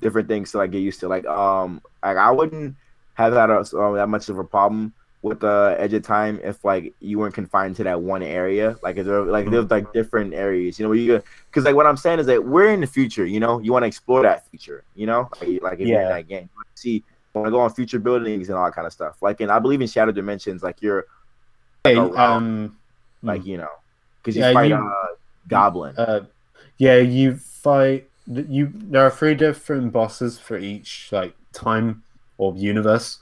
[0.02, 1.08] different things to like get used to.
[1.08, 2.76] Like um, like I wouldn't
[3.16, 6.94] have a, uh, that much of a problem with the edge of time if like
[7.00, 8.76] you weren't confined to that one area.
[8.84, 10.78] Like if there like there's like different areas.
[10.78, 13.26] You know, where you because like what I'm saying is that we're in the future.
[13.26, 14.84] You know, you want to explore that future.
[14.96, 16.10] You know, like, like if you're in Yeah.
[16.16, 17.04] that game, you see
[17.34, 19.22] want to go on future buildings and all that kind of stuff.
[19.22, 21.06] Like, and I believe in Shattered Dimensions, like you're
[21.84, 22.30] Hey, Like a rock.
[22.30, 22.78] um,
[23.24, 23.68] like you know,
[24.22, 25.08] because you Yeah, fight you- uh,
[25.48, 25.96] Goblin.
[25.98, 26.22] uh,
[26.78, 28.10] yeah, you fight.
[28.26, 32.04] You there are three different bosses for each like time
[32.38, 33.20] or universe.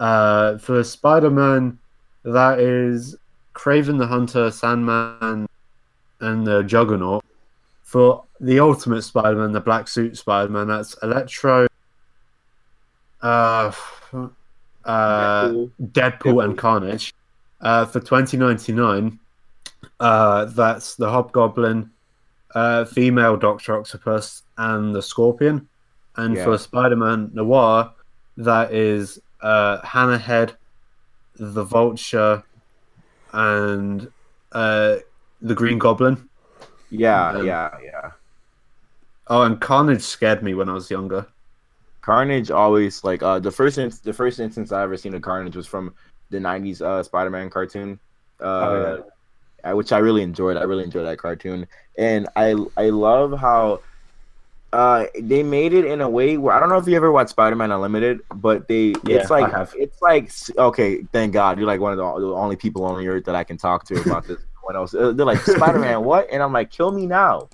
[0.00, 1.78] Uh, for Spider-Man,
[2.24, 3.16] that is
[3.54, 5.46] Kraven the Hunter, Sandman,
[6.20, 7.24] and the Juggernaut.
[7.82, 11.66] For the Ultimate Spider-Man, the Black Suit Spider-Man, that's Electro,
[13.22, 13.70] uh,
[14.84, 15.70] uh, Deadpool.
[15.92, 17.14] Deadpool, and Carnage.
[17.60, 19.18] Uh, for 2099,
[20.00, 21.90] uh, that's the Hobgoblin,
[22.54, 25.68] uh, female Doctor Octopus, and the Scorpion.
[26.16, 26.44] And Yeah.
[26.44, 27.92] for Spider Man Noir,
[28.36, 30.56] that is uh, Hammerhead,
[31.36, 32.42] the Vulture,
[33.32, 34.10] and
[34.52, 34.96] uh,
[35.40, 36.28] the Green Goblin.
[36.90, 38.10] yeah, um, yeah, yeah.
[39.28, 41.26] Oh, and Carnage scared me when I was younger.
[42.02, 45.54] Carnage always like uh the first in- the first instance I ever seen of Carnage
[45.56, 45.94] was from
[46.30, 48.00] the '90s uh Spider-Man cartoon,
[48.40, 49.04] uh, Oh,
[49.62, 50.56] I- which I really enjoyed.
[50.56, 51.66] I really enjoyed that cartoon,
[51.96, 53.82] and I I love how
[54.72, 57.30] uh they made it in a way where I don't know if you ever watched
[57.30, 61.92] Spider-Man Unlimited, but they Yeah, it's like it's like okay, thank God you're like one
[61.92, 64.38] of the, the only people on the earth that I can talk to about this.
[64.64, 66.28] When else they're like Spider-Man, what?
[66.30, 67.48] And I'm like, kill me now.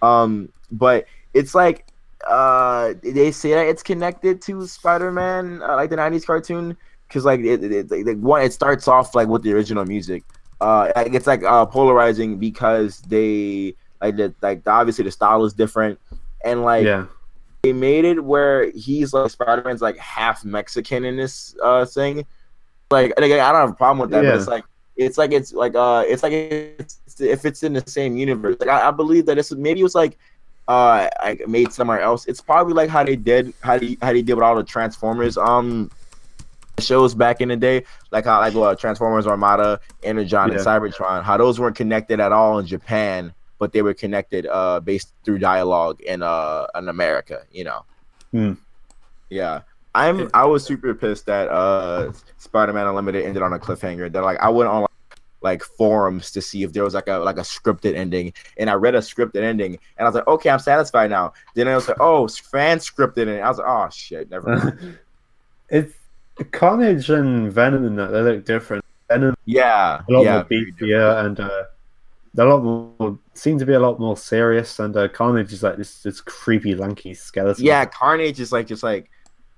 [0.00, 1.04] Um, but
[1.34, 1.86] it's like
[2.26, 6.74] uh they say that it's connected to Spider-Man, uh, like the '90s cartoon,
[7.06, 10.24] because like it, it, it, like, one, it starts off like with the original music.
[10.60, 16.00] Uh, it's like uh polarizing because they like the like obviously the style is different,
[16.44, 17.06] and like yeah.
[17.62, 22.24] they made it where he's like Spider-Man's like half Mexican in this uh thing.
[22.90, 24.64] Like, and again, I don't have a problem with that, but it's like
[24.96, 28.56] it's like it's like uh it's like it's, if it's in the same universe.
[28.60, 30.18] Like I, I believe that it's maybe it was like
[30.68, 32.26] uh like made somewhere else.
[32.26, 35.36] It's probably like how they did how they how they did with all the Transformers
[35.36, 35.90] um
[36.80, 41.36] shows back in the day, like how like uh, Transformers Armada, Energon, and Cybertron, how
[41.36, 46.00] those weren't connected at all in Japan, but they were connected uh based through dialogue
[46.02, 47.84] in uh in America, you know.
[48.32, 48.52] Hmm.
[49.30, 49.62] Yeah.
[49.94, 54.10] I'm I was super pissed that uh Spider-Man Unlimited ended on a cliffhanger.
[54.10, 54.90] That like I went on like,
[55.40, 58.74] like forums to see if there was like a like a scripted ending, and I
[58.74, 61.32] read a scripted ending, and I was like, okay, I'm satisfied now.
[61.54, 65.00] Then I was like, oh, fan scripted, and I was like, oh shit, never.
[65.68, 65.94] it's
[66.50, 68.84] Carnage and Venom in that they look different.
[69.08, 71.68] Venom yeah, a lot yeah, more beefier and uh, they're
[72.36, 74.78] a lot more seem to be a lot more serious.
[74.78, 77.64] And uh, Carnage is like this this creepy lanky skeleton.
[77.64, 79.10] Yeah, Carnage is like just like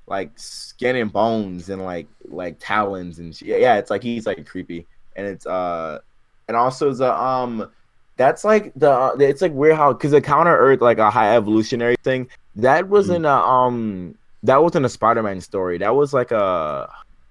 [0.07, 3.61] like skin and bones and like like talons and shit.
[3.61, 5.99] yeah, it's like he's like creepy and it's uh
[6.49, 7.71] and also the um
[8.17, 11.97] that's like the it's like weird how because the counter earth like a high evolutionary
[12.05, 16.89] thing that wasn't a um that wasn't a spider-man story that was like a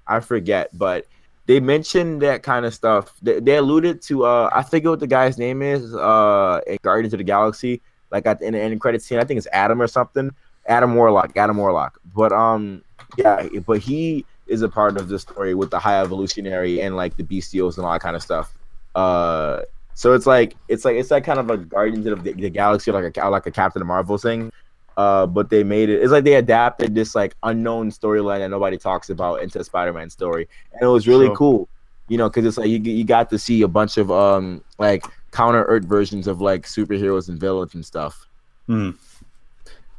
[0.08, 1.06] i forget but
[1.46, 3.14] they mentioned that kind of stuff.
[3.22, 7.14] They, they alluded to uh i forget what the guy's name is uh in guardians
[7.14, 7.82] of the galaxy
[8.12, 9.20] like at the, the end credit scene.
[9.20, 10.32] I think it's adam or something.
[10.68, 12.00] Adam warlock adam warlock.
[12.14, 12.84] But um
[13.18, 17.18] yeah but he is a part of the story with the high evolutionary and like
[17.18, 18.54] the bestials and all that kind of stuff.
[18.96, 19.62] Uh
[19.94, 22.92] so it's like it's like it's like kind of a guardians of the, the galaxy
[22.92, 24.52] like a like a captain marvel thing
[24.98, 26.02] Uh, but they made it.
[26.02, 30.48] It's like they adapted this like unknown storyline that nobody talks about into Spider-Man story,
[30.74, 31.36] and it was really Sure.
[31.36, 31.70] cool.
[32.08, 35.06] You know, because it's like you you got to see a bunch of um like
[35.32, 38.28] counter Earth versions of like superheroes and villains and stuff.
[38.68, 38.92] Hmm.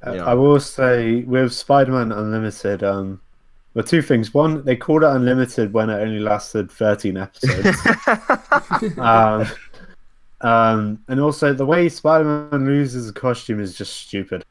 [0.06, 0.24] You know.
[0.24, 3.20] I will say with Spider-Man Unlimited, um,
[3.74, 4.32] well, two things.
[4.32, 7.76] One, they called it Unlimited when it only lasted 13 episodes.
[8.98, 9.46] um,
[10.42, 14.44] um, and also the way Spider-Man loses a costume is just stupid.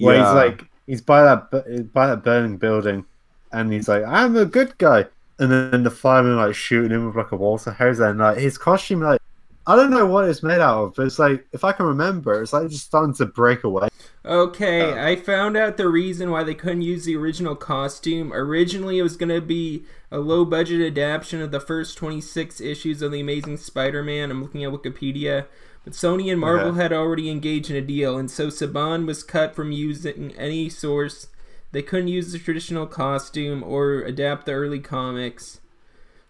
[0.00, 0.24] Where Yeah.
[0.24, 3.04] he's like, he's by that by that burning building,
[3.52, 5.06] and he's like, "I'm a good guy,"
[5.38, 8.58] and then the fireman like shooting him with like a water hose, and like his
[8.58, 9.20] costume, like
[9.66, 12.42] I don't know what it's made out of, but it's like if I can remember,
[12.42, 13.88] it's like just starting to break away.
[14.24, 18.32] Okay, Uh, I found out the reason why they couldn't use the original costume.
[18.32, 23.02] Originally, it was going to be a low budget adaptation of the first 26 issues
[23.02, 24.30] of The Amazing Spider Man.
[24.32, 25.46] I'm looking at Wikipedia.
[25.86, 26.74] But Sony and Marvel Okay.
[26.74, 31.28] had already engaged in a deal, and so Saban was cut from using any source.
[31.72, 35.60] They couldn't use the traditional costume or adapt the early comics.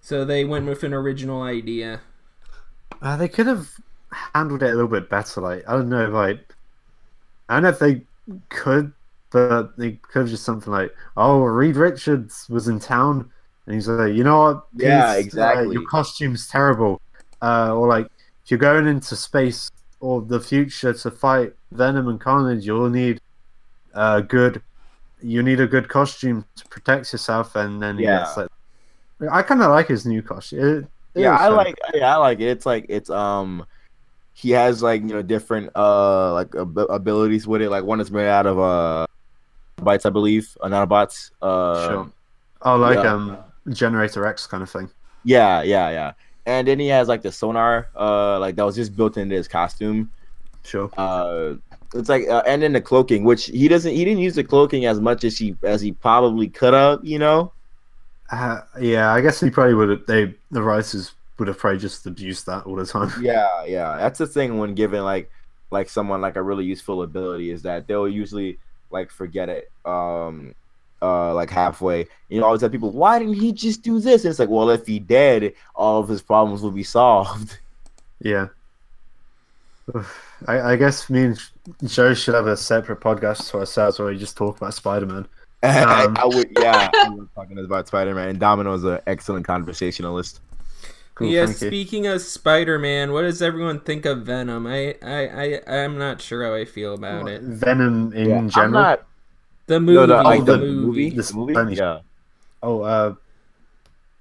[0.01, 2.03] So they went with an original idea.
[3.03, 3.69] Uh, they could have
[4.35, 5.41] handled it a little bit better.
[5.41, 6.55] Like I don't know, like
[7.49, 8.07] I don't know if they
[8.51, 8.93] could,
[9.31, 13.31] but they could have just something like, "Oh, Reed Richards was in town,
[13.67, 14.69] and he's like, you know what?
[14.73, 15.71] Yeah, Please, uh, exactly.
[15.71, 17.01] your costume's terrible."
[17.43, 18.09] Uh, or like,
[18.47, 23.21] if you're going into space or the future to fight Venom and Carnage, you'll need
[23.95, 24.63] a good.
[25.21, 28.21] You need a good costume to protect yourself, and then Yeah.
[28.21, 28.49] gets like.
[29.33, 30.61] I kind of like his new costume.
[30.61, 30.87] It-
[31.17, 31.57] it yeah, I fun.
[31.57, 31.77] like.
[31.93, 32.49] Yeah, I like it.
[32.49, 33.67] It's like it's um,
[34.35, 37.71] he has like you know different uh like ab- abilities with it.
[37.71, 39.07] Like one is made out of uh
[39.83, 41.31] bites, I believe, uh, nanobots.
[41.43, 42.11] Uh, Sure.
[42.63, 43.13] Oh, like yeah.
[43.13, 43.39] um,
[43.71, 44.89] Generator Rex kind of thing.
[45.25, 46.13] Yeah, yeah, yeah.
[46.47, 49.49] And then he has like the sonar, uh, like that was just built into his
[49.49, 50.11] costume.
[50.63, 50.91] Sure.
[50.97, 51.55] Uh,
[51.95, 54.87] it's like, uh, and then the cloaking, which he doesn't, he didn't use the cloaking
[54.87, 57.53] as much as he as he probably could have, you know.
[58.31, 60.07] Uh, yeah, I guess he probably would have.
[60.07, 63.13] They the writers would have probably just abused that all the time.
[63.21, 63.97] Yeah, yeah.
[63.97, 65.31] That's the thing when given like
[65.71, 68.59] like someone like a really useful ability is that they'll usually
[68.91, 70.55] like forget it um
[71.03, 72.07] uh like halfway.
[72.29, 74.25] You know, always have people, why didn't he just do this?
[74.25, 77.59] And it's like, well, if he did, all of his problems would be solved.
[78.21, 78.49] Yeah.
[80.47, 81.41] I, I guess me and
[81.85, 85.27] Joe should have a separate podcast to ourselves where we just talk about Spider Man.
[85.63, 86.91] Um, I would, yeah.
[87.11, 90.41] We were talking about Spider Man, and Domino's an excellent conversationalist.
[91.17, 91.69] Cool, yeah, thank you.
[91.69, 94.67] speaking of Spider-Man, what does everyone think of Venom?
[94.67, 97.43] I, I, I, I'm not sure how I feel about it.
[97.43, 98.83] Venom in Yeah, I'm general.
[98.83, 99.07] not.
[99.67, 100.75] The movie, No, the, like the, the, movie.
[100.87, 101.55] movie, The the movie.
[101.55, 101.99] Spanish- Yeah,
[102.63, 103.15] Oh, uh,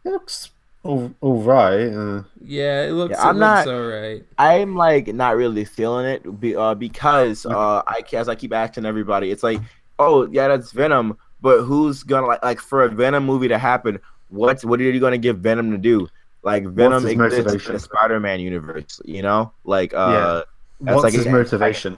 [0.03, 0.49] it looks
[0.83, 1.87] all, all right.
[1.89, 4.25] Uh, Yeah, it looks, Yeah, I'm looks not- alright.
[4.37, 8.85] I'm like not really feeling it be, uh, because uh, I as I keep asking
[8.85, 9.61] everybody, it's like,
[9.99, 13.99] oh yeah, that's Venom, but who's gonna like like for a Venom movie to happen?
[14.29, 16.07] What's what are you gonna give Venom to do?
[16.43, 19.51] Like Venom his exists in the Spider-Man universe, you know?
[19.63, 20.41] Like uh, Yeah.
[20.81, 21.97] That's what's like his a- motivation?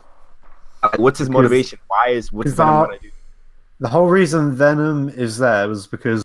[0.84, 1.80] like, what's his motivation?
[1.88, 3.10] Why is what's Venom gonna do?
[3.80, 6.24] The whole reason Venom is there was because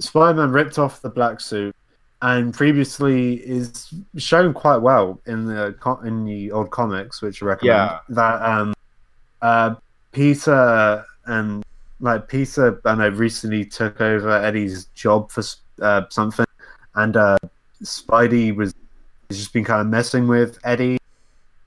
[0.00, 1.74] Spider-Man ripped off the black suit,
[2.22, 5.74] and previously is shown quite well in the
[6.04, 7.90] in the old comics, which I recommend.
[7.90, 7.98] Yeah.
[8.08, 8.74] That um,
[9.40, 9.74] uh,
[10.12, 11.64] Peter and
[12.00, 15.44] like Peter, and I know recently took over Eddie's job for
[15.80, 16.46] uh, something,
[16.94, 17.38] and uh,
[17.82, 18.74] Spidey was
[19.30, 20.98] just been kind of messing with Eddie.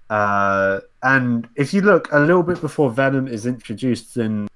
[0.09, 4.47] Uh, and if you look a little bit before Venom is introduced in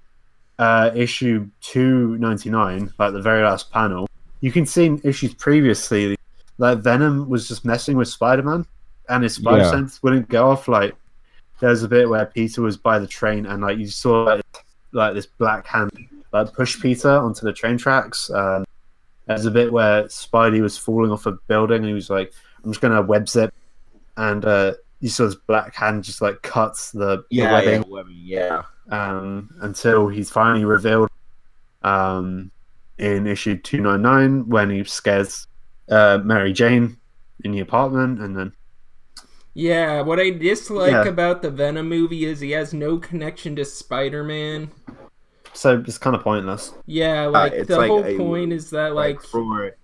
[0.59, 4.07] uh, issue 299, like the very last panel,
[4.41, 6.17] you can see in issues previously
[6.59, 8.65] that Venom was just messing with Spider Man
[9.09, 9.71] and his spider Yeah.
[9.71, 10.67] sense wouldn't go off.
[10.67, 10.95] Like,
[11.59, 14.43] there's a bit where Peter was by the train and, like, you saw like,
[14.91, 15.91] like this black hand
[16.33, 18.29] like push Peter onto the train tracks.
[18.29, 18.65] Um,
[19.25, 22.33] there's a bit where Spidey was falling off a building and he was like,
[22.63, 23.53] I'm just going to web zip.
[24.15, 27.87] And uh, you saw this black hand just like cuts the, the Yeah, webbing yeah,
[27.87, 28.63] webbing, yeah.
[28.91, 31.09] um, until he's finally revealed
[31.83, 32.51] um,
[32.97, 35.47] in issue 299 when he scares
[35.89, 36.97] uh, Mary Jane
[37.43, 38.51] in the apartment and then
[39.53, 41.05] Yeah, what I dislike Yeah.
[41.05, 44.71] about the Venom movie is he has no connection to Spider-Man.
[45.53, 46.73] so it's kind of pointless.
[46.87, 49.75] Yeah, like it's the like whole a- point is that like, like for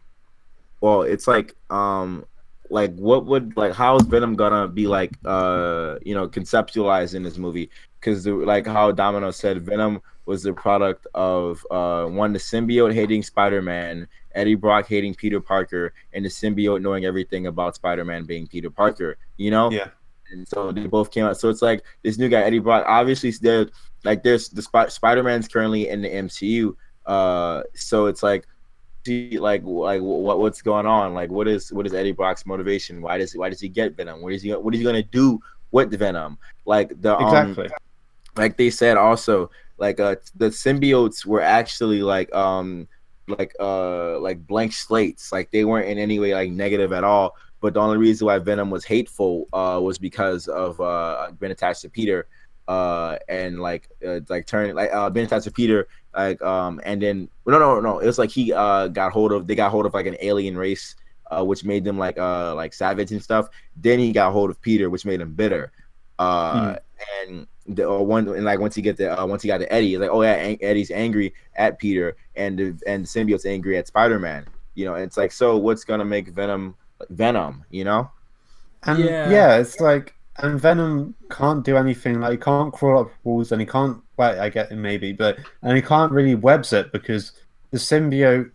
[0.81, 2.25] well it's like um
[2.73, 7.21] like what would like how is venom gonna be like uh you know conceptualized in
[7.23, 7.69] this movie
[7.99, 13.21] because like how domino said venom was the product of uh one the symbiote hating
[13.21, 18.71] spider-man eddie brock hating peter parker and the symbiote knowing everything about spider-man being peter
[18.71, 19.89] parker you know Yeah.
[20.31, 21.37] and so they both came out.
[21.39, 22.85] So it's like this new guy Eddie Brock.
[22.87, 23.67] Obviously, they're
[24.03, 26.73] like there's the Sp- Spider Man's currently in the MCU.
[27.05, 28.47] Uh, so it's like
[29.05, 31.13] see like like what what's going on?
[31.13, 33.01] Like what is what is Eddie Brock's motivation?
[33.01, 34.21] Why does why does he get Venom?
[34.21, 35.39] What is he what is he gonna do
[35.71, 36.37] with the Venom?
[36.65, 37.69] Like the um, Exactly.
[38.35, 42.87] like they said also like uh the symbiotes were actually like um
[43.27, 47.35] like uh like blank slates like they weren't in any way like negative at all
[47.61, 51.81] but the only reason why venom was hateful uh was because of uh being attached
[51.81, 52.27] to peter
[52.67, 57.01] uh and like uh, like turning like uh being attached to peter like um and
[57.01, 59.85] then no no no it was like he uh got hold of they got hold
[59.85, 60.95] of like an alien race
[61.31, 63.47] uh which made them like uh like savage and stuff
[63.77, 65.71] then he got hold of peter which made him bitter
[66.19, 66.75] uh
[67.27, 69.71] and the or one and like once he get the uh, once he got to
[69.71, 73.77] Eddie, it's like oh yeah, Eddie's angry at Peter and the, and the symbiote's angry
[73.77, 74.45] at Spider Man.
[74.75, 76.75] You know, and it's like so what's gonna make Venom
[77.09, 77.63] Venom?
[77.69, 78.11] You know?
[78.83, 79.29] And Yeah.
[79.29, 79.57] yeah.
[79.57, 82.19] it's like and Venom can't do anything.
[82.19, 84.01] Like he can't crawl up walls, and he can't.
[84.17, 87.31] Well, I get it maybe, but and he can't really web zip because
[87.71, 88.51] the symbiote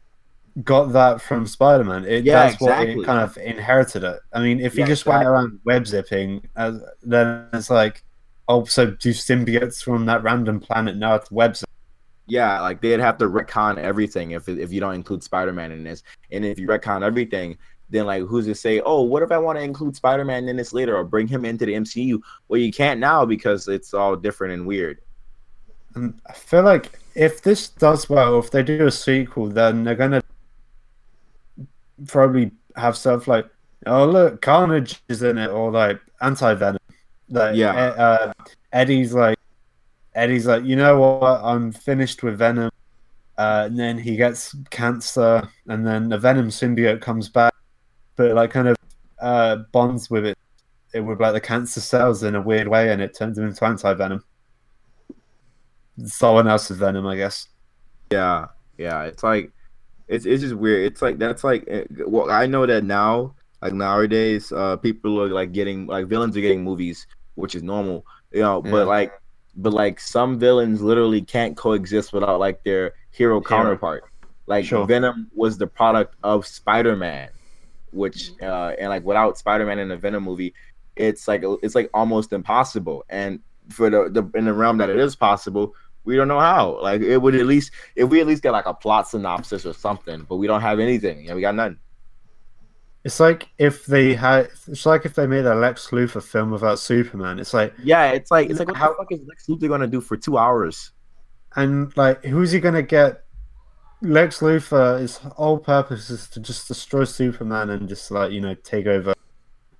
[0.65, 2.05] got that from Spider Man.
[2.05, 3.03] It Yeah, that's what exactly.
[3.03, 4.21] it kind of inherited it.
[4.33, 8.05] I mean, if he Yeah, just went around web zipping, uh, then it's like,
[8.49, 11.69] oh, so do symbiotes from that random planet how to web zip?
[12.27, 15.83] Yeah, like they'd have to retcon everything if if you don't include Spider Man in
[15.83, 17.57] this, and if you retcon everything.
[17.91, 18.81] Then like who's to say?
[18.85, 21.47] Oh, what if I want to include Spider Man in this later or bring him
[21.47, 22.21] into the MCU?
[22.49, 25.01] Well, you can't now because it's all different and weird.
[26.27, 30.23] I feel like if this does well, if they do a sequel, then they're gonna
[32.07, 33.47] probably have stuff like,
[33.87, 36.79] oh look, Carnage is in it, or like anti venom.
[37.29, 37.73] Like, Yeah.
[37.73, 38.33] E- uh,
[38.73, 39.39] Eddie's like,
[40.15, 41.41] Eddie's like, you know what?
[41.45, 42.71] I'm finished with Venom.
[43.37, 47.55] Uh, and then he gets cancer, and then the Venom symbiote comes back,
[48.17, 48.77] but like kind of
[49.21, 50.37] uh, bonds with it,
[50.93, 53.65] it with like the cancer cells in a weird way, and it turns him into
[53.65, 54.25] anti venom.
[56.05, 57.49] Someone else's venom, I guess.
[58.11, 58.47] Yeah,
[58.77, 59.05] yeah.
[59.05, 59.53] It's like
[60.09, 60.91] it's it's just weird.
[60.91, 65.29] It's like that's like eh, well, I know that now, like nowadays, uh, people are
[65.29, 68.63] like getting like villains are getting movies, which is normal, you know.
[68.65, 68.71] Yeah.
[68.71, 69.13] But like,
[69.57, 74.05] but like some villains literally can't coexist without like their hero counterpart.
[74.47, 74.87] Like Sure.
[74.87, 77.29] Venom was the product of Spider Man,
[77.93, 80.55] which uh, and like without Spider Man in a Venom movie,
[80.97, 83.05] it's like it's like almost impossible.
[83.11, 85.75] And for the, the in the realm that it is possible,
[86.09, 86.81] we don't know how.
[86.83, 89.75] Like it would at least if we at least get like a plot synopsis or
[89.75, 91.25] something, but we don't have anything.
[91.25, 91.79] Yeah, we got nothing.
[93.05, 94.49] It's like if they had.
[94.67, 97.39] It's like if they made a Lex Luthor film without Superman.
[97.39, 99.87] It's like, Yeah, it's like it's like what How- the fuck is Lex Luthor gonna
[99.87, 100.91] do for two hours?
[101.57, 103.25] and like, who's he gonna get?
[104.03, 108.55] Lex Luthor, his whole purpose is to just destroy Superman and just like you know
[108.55, 109.15] take over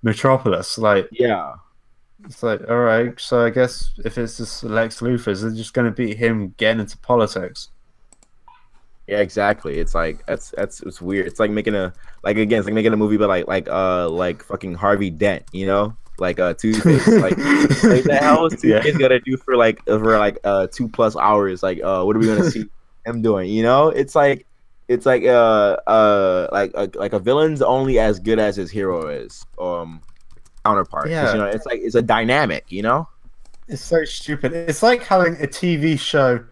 [0.03, 0.79] Metropolis.
[0.79, 1.55] Like, Yeah,
[2.25, 5.75] it's like, all right, so I guess if it's just Lex Luthor, is it just
[5.75, 7.71] gonna be him getting into politics?
[9.09, 9.79] yeah, exactly.
[9.79, 11.27] It's like that's that's it's weird.
[11.27, 14.09] It's like making a like again, it's like making a movie, but like like uh
[14.11, 18.69] like fucking Harvey Dent, you know, like uh Two like like the hell is two
[18.69, 18.91] yeah.
[18.91, 21.63] gonna do for like for like uh two plus hours?
[21.63, 22.67] Like uh what are we gonna see
[23.07, 23.49] him doing?
[23.49, 24.47] You know, it's like
[24.89, 29.09] it's like uh uh like a, like a villain's only as good as his hero
[29.09, 30.03] is um
[30.69, 31.11] counterpart.
[31.11, 31.33] Yeah.
[31.33, 32.65] you know, it's like it's a dynamic.
[32.69, 33.09] You know.
[33.69, 34.53] It's so stupid.
[34.55, 36.43] It's like having a TV show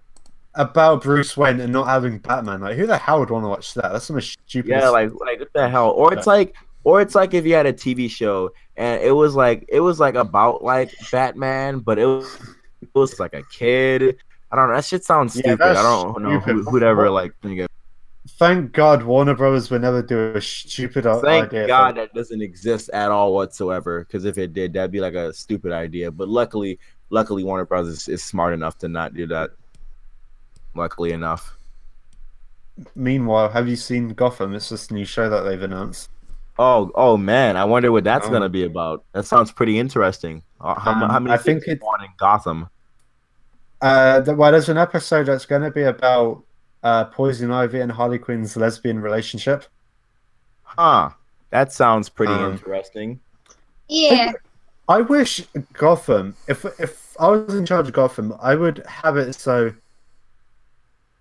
[0.54, 2.60] about Bruce Wayne and not having Batman.
[2.60, 3.92] Like, who the hell would want to watch that?
[3.92, 4.70] That's the most stupid.
[4.70, 5.90] Yeah, like like what the hell?
[5.90, 6.54] Or it's like
[6.84, 9.98] or it's like if you had a TV show and it was like it was
[9.98, 12.38] like about like Batman, but it was
[12.82, 14.16] it was like a kid.
[14.50, 14.76] I don't know.
[14.76, 15.58] That shit sounds stupid.
[15.58, 16.70] that's I don't know who, stupid.
[16.70, 17.68] who'd ever like think of.
[18.28, 21.66] Thank God Warner Brothers would never do a stupid Thank idea.
[21.66, 24.00] God that doesn't exist at all whatsoever.
[24.00, 26.10] Because if it did, that'd be like a stupid idea.
[26.10, 26.78] But luckily,
[27.10, 29.50] luckily Warner Brothers is, smart enough to not do that.
[30.74, 31.56] Luckily enough.
[32.94, 34.54] Meanwhile, have you seen Gotham?
[34.54, 36.10] It's this new show that they've announced.
[36.58, 37.56] Oh, oh man!
[37.56, 38.30] I wonder what that's Oh.
[38.30, 39.04] gonna be about.
[39.12, 40.42] That sounds pretty interesting.
[40.60, 42.68] Uh, How, Um, how many I think it's it- on in Gotham?
[43.80, 46.42] Uh, well, there's an episode that's going to be about
[46.86, 49.64] uh, Poison Ivy and Harley Quinn's lesbian relationship.
[50.62, 51.10] Huh.
[51.50, 53.18] That sounds pretty Um, interesting.
[53.88, 54.32] Yeah.
[54.88, 55.42] I wish
[55.72, 59.72] Gotham, if if I was in charge of Gotham, I would have it so.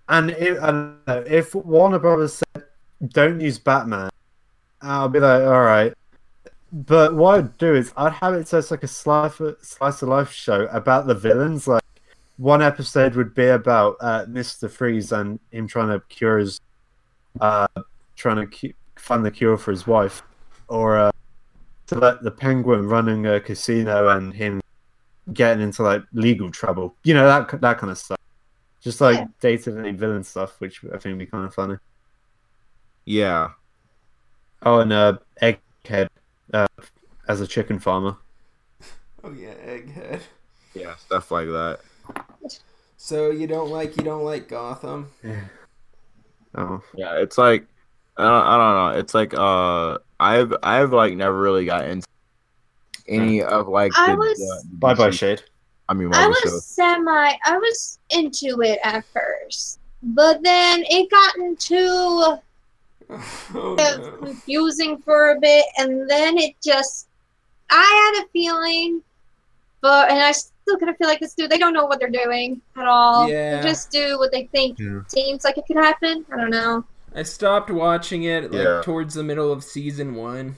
[0.07, 2.63] And if, I know, if Warner Brothers said
[3.07, 4.11] don't use Batman,
[4.83, 5.93] I'll be like, all right.
[6.71, 10.03] But what I'd do is I'd have it so it's like a slice of, slice
[10.03, 11.67] of life show about the villains.
[11.67, 11.84] Like
[12.37, 16.59] one episode would be about uh, Mister Freeze and him trying to cure his,
[17.39, 17.67] uh,
[18.15, 20.21] trying to cu- find the cure for his wife,
[20.67, 21.11] or uh,
[21.87, 24.61] to like the penguin running a casino and him
[25.33, 26.95] getting into like legal trouble.
[27.03, 28.19] You know that that kind of stuff.
[28.81, 29.25] Just like Yeah.
[29.39, 31.77] day to day villain stuff, which I think would be kind of funny.
[33.05, 33.51] Yeah.
[34.61, 36.09] Oh, and uh, Egghead
[36.53, 36.67] uh,
[37.27, 38.17] as a chicken farmer.
[39.23, 40.21] Oh yeah, Egghead.
[40.73, 41.79] Yeah, stuff like that.
[42.97, 45.11] So you don't like you don't like Gotham?
[46.55, 47.65] Oh, Yeah, it's like
[48.17, 48.99] I don't, I don't know.
[48.99, 52.07] It's like uh, I've I've like never really got into
[53.07, 55.41] any of like the, I was- the- the bye bye shade.
[55.87, 56.65] I mean, I was shows.
[56.65, 57.33] semi.
[57.45, 62.39] I was into it at first, but then it got into
[63.07, 64.11] Oh, of no.
[64.23, 67.07] confusing for a bit, and then it just.
[67.69, 69.01] I had a feeling,
[69.81, 70.31] but and I
[70.65, 71.51] still kind of feel like this dude.
[71.51, 73.29] They don't know what they're doing at all.
[73.29, 73.61] Yeah.
[73.61, 75.01] They just do what they think Yeah.
[75.07, 76.25] seems like it could happen.
[76.33, 76.83] I don't know.
[77.13, 78.81] I stopped watching it like Yeah.
[78.83, 80.57] towards the middle of season one.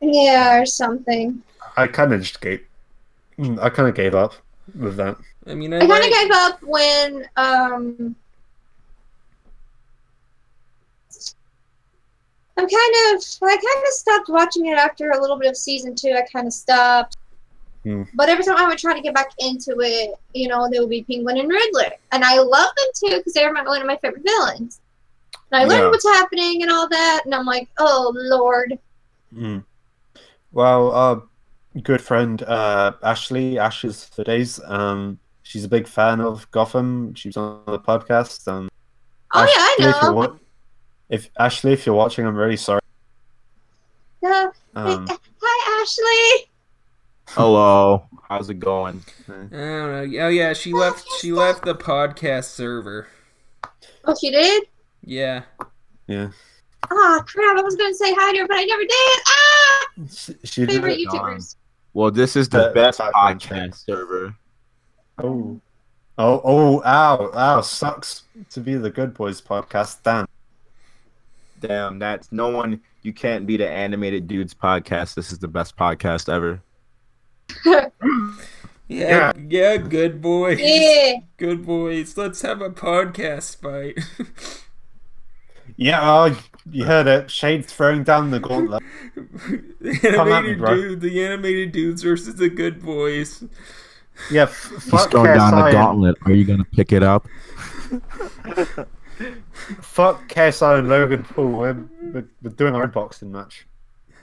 [0.00, 1.42] Yeah, or something.
[1.76, 2.64] I kind of just gave.
[3.60, 4.34] I kind of gave up
[4.78, 5.16] with that.
[5.46, 8.16] I mean, I, I kind like, of gave up when um.
[12.56, 15.94] I'm kind of I kind of stopped watching it after a little bit of season
[15.94, 16.12] two.
[16.12, 17.16] I kind of stopped.
[17.84, 18.02] Hmm.
[18.14, 20.90] But every time I would try to get back into it, you know, there would
[20.90, 23.96] be Penguin and Riddler, and I love them too because they're my, one of my
[23.96, 24.80] favorite villains.
[25.50, 25.88] And I learned Yeah.
[25.90, 28.78] what's happening and all that, and I'm like, oh lord.
[29.34, 29.64] Mm.
[30.52, 31.22] Well, our
[31.82, 37.14] good friend uh, Ashley, Ashes for Days, um, she's a big fan of Gotham.
[37.14, 38.46] She's on the podcast.
[38.46, 38.68] Um,
[39.32, 40.16] Oh yeah, I Ashley, If, you're know.
[40.16, 40.36] wa-
[41.08, 42.80] if Ashley, if you're watching, I'm really sorry.
[44.22, 45.06] Uh, Um,
[45.40, 46.49] hi Ashley.
[47.34, 49.02] Hello, how's it going?
[49.28, 50.20] I don't know.
[50.24, 51.06] Oh yeah, she left.
[51.20, 53.06] She left the podcast server.
[54.04, 54.64] Oh, she did.
[55.04, 55.42] Yeah.
[56.06, 56.28] yeah,
[56.90, 57.56] Ah, crap!
[57.58, 59.20] I was gonna say hi to her, but I never did.
[59.28, 61.08] Ah, she, she favorite it.
[61.08, 61.56] YouTubers.
[61.94, 63.84] Well, this is the Uh, best podcast fans.
[63.86, 64.34] server.
[65.18, 65.60] Oh,
[66.18, 67.60] oh, oh, ow, ow!
[67.60, 69.98] Sucks to be the Good Boys podcast.
[70.02, 70.26] Damn.
[71.60, 72.80] Damn, that's no one.
[73.02, 75.14] You can't beat the animated dudes podcast.
[75.14, 76.60] This is the best podcast ever.
[78.90, 80.58] Yeah, yeah, good boys.
[80.60, 81.18] Yeah.
[81.36, 82.16] Good boys.
[82.16, 84.00] Let's have a podcast fight.
[85.76, 86.38] Yeah, oh,
[86.70, 87.30] you heard it.
[87.30, 88.82] Shade throwing down the gauntlet.
[89.80, 90.74] the at me, animated bro.
[90.74, 93.42] dude, the animated dudes versus the good boys.
[94.30, 96.18] Yeah, f- He's fuck throwing down the gauntlet.
[96.26, 97.26] Are you gonna pick it up?
[99.80, 101.46] Fuck KSI and Logan Paul.
[101.46, 103.66] We're, we're, we're doing our own boxing match.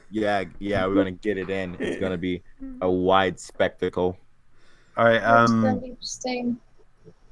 [0.09, 1.75] Yeah, yeah, we're gonna get it in.
[1.79, 2.41] It's gonna be
[2.81, 4.17] a wide spectacle.
[4.95, 5.21] All right.
[5.23, 5.65] Um.
[5.83, 6.57] interesting.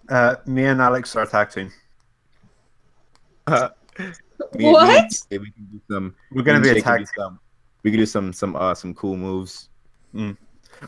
[0.10, 0.35] Uh.
[0.45, 1.72] Me and Alex are a tag team.
[3.97, 4.10] Me-
[4.56, 5.14] me- What?
[5.30, 6.15] yeah, we can do some.
[6.31, 6.99] We're gonna be and a tag.
[6.99, 7.39] do some-
[7.84, 9.69] We can do some some uh some cool moves.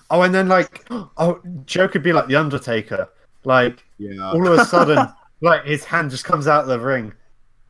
[0.10, 3.08] Oh, and then like, oh, Joe could be like the Undertaker.
[3.46, 4.22] Like Yeah.
[4.32, 5.08] all of a sudden,
[5.42, 7.14] like his hand just comes out of the ring,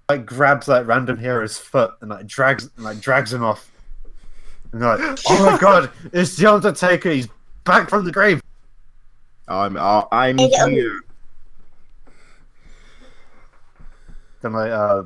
[0.10, 3.72] like grabs like random hero's foot and like drags and like drags him off.
[4.72, 7.11] And they're like, oh my god, it's the Undertaker.
[7.11, 7.27] He's
[7.64, 8.41] back from the grave.
[9.48, 10.99] I'm uh, I'm Hey, um, here.
[14.41, 15.03] Then like uh,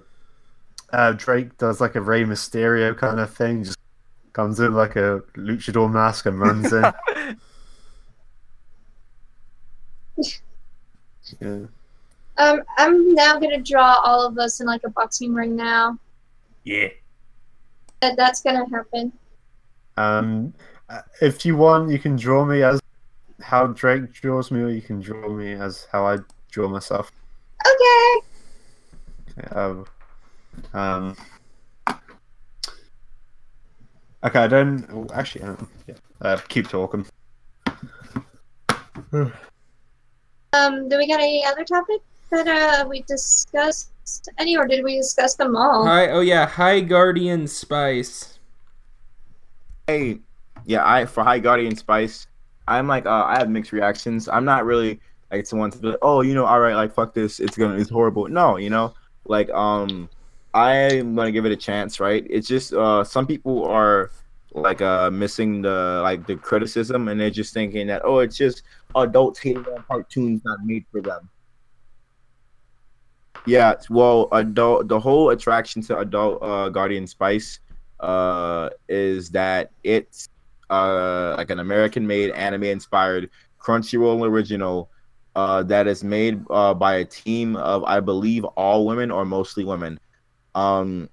[0.92, 3.78] uh, Drake does like a Rey Mysterio kind of thing, just
[4.34, 6.84] comes in like a luchador mask and runs in.
[11.40, 11.66] yeah.
[12.38, 15.98] Um, I'm now gonna draw all of us in like a boxing ring now.
[16.64, 16.88] Yeah.
[18.02, 19.14] That that's gonna happen.
[19.98, 20.54] Um,
[20.90, 22.82] uh, if you want, you can draw me as
[23.42, 26.18] how Drake draws me, or you can draw me as how I
[26.52, 27.12] draw myself.
[27.66, 29.48] Okay.
[29.52, 29.86] Um,
[30.74, 31.16] um,
[34.24, 35.44] okay, I don't oh, actually.
[35.44, 35.96] Um, yeah.
[36.22, 37.06] Uh, keep talking.
[40.54, 43.92] Um, do we got any other topic that uh we discussed
[44.38, 45.86] any, or did we discuss them all?
[45.86, 48.31] Hi, oh yeah, High Guardian Spice.
[49.92, 50.20] Hey,
[50.66, 52.28] yeah, I for High Guardian Spice,
[52.66, 54.30] I'm like uh, I have mixed reactions.
[54.30, 57.14] I'm not really like someone to be like, oh, you know, all right, like fuck
[57.14, 58.30] this, it's gonna, it's horrible.
[58.30, 58.94] No, you know,
[59.26, 60.08] like um,
[60.54, 62.26] I'm gonna give it a chance, right?
[62.30, 64.12] It's just uh, some people are
[64.54, 68.64] like uh missing the like the criticism, and they're just thinking that oh, it's just
[68.96, 71.28] adults hating on cartoons not made for them.
[73.46, 77.60] Yeah, well, adult the whole attraction to adult uh, Guardian Spice
[78.02, 80.28] uh, is that it's
[80.70, 83.30] uh, like an American-made, anime-inspired
[83.60, 84.90] Crunchyroll original
[85.36, 89.64] uh, that is made uh, by a team of, I believe, all women or mostly
[89.64, 90.00] women.
[90.56, 91.10] Um,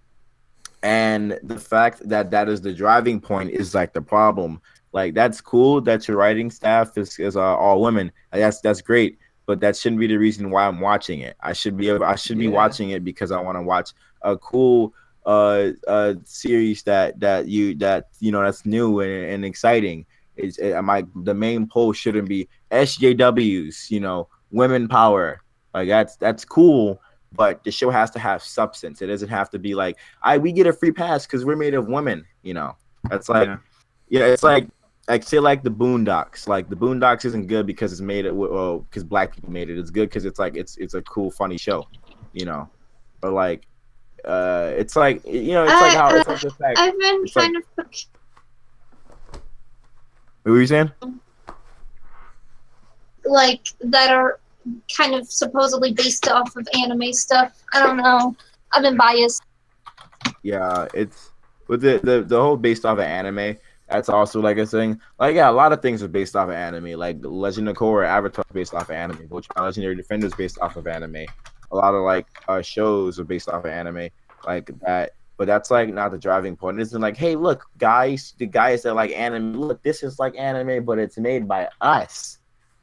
[0.82, 4.60] and the fact that that is the driving point is like the problem.
[4.93, 8.10] Like that's cool that your writing staff is, is uh, all women.
[8.32, 11.36] That's that's great, but that shouldn't be the reason why I'm watching it.
[11.40, 12.51] I should be I should be Yeah.
[12.51, 13.93] watching it because I want to watch
[14.23, 14.94] a cool
[15.28, 20.06] uh uh series that that you that you know that's new and, and exciting.
[20.36, 25.42] It's it, my the main poll shouldn't be SJWs, you know, women power.
[25.74, 27.00] Like that's that's cool,
[27.34, 29.02] but the show has to have substance.
[29.02, 31.74] It doesn't have to be like, I we get a free pass because we're made
[31.74, 32.24] of women.
[32.42, 32.76] You know,
[33.10, 33.59] that's like, Yeah.
[34.09, 34.68] yeah, it's like
[35.09, 36.48] like say like the Boondocks.
[36.48, 39.78] Like the Boondocks isn't good because it's made it well because black people made it.
[39.78, 41.86] It's good because it's like it's it's a cool funny show.
[42.32, 42.68] You know,
[43.20, 43.66] but like,
[44.24, 46.78] uh, it's like you know, it's like how it's like the fact.
[46.78, 47.64] I've been It's like- kind of
[50.42, 50.90] What were you saying?
[53.24, 54.40] like that are
[54.96, 57.62] kind of supposedly based off of anime stuff.
[57.74, 58.34] I don't know.
[58.72, 59.42] I've been biased.
[60.42, 61.30] Yeah, it's
[61.68, 63.56] with the, the the whole based off of anime.
[63.88, 65.00] That's also like a thing.
[65.18, 66.98] Like yeah, a lot of things are based off of anime.
[66.98, 69.26] Like Legend of Korra, Avatar based off of anime.
[69.28, 71.26] Which Legendary Defenders based off of anime.
[71.70, 74.08] A lot of like uh, shows are based off of anime
[74.46, 75.12] like that.
[75.36, 76.80] But that's like not the driving point.
[76.80, 80.36] It isn't like, hey, look, guys, the guys that like anime, look, this is like
[80.36, 82.38] anime, but it's made by us.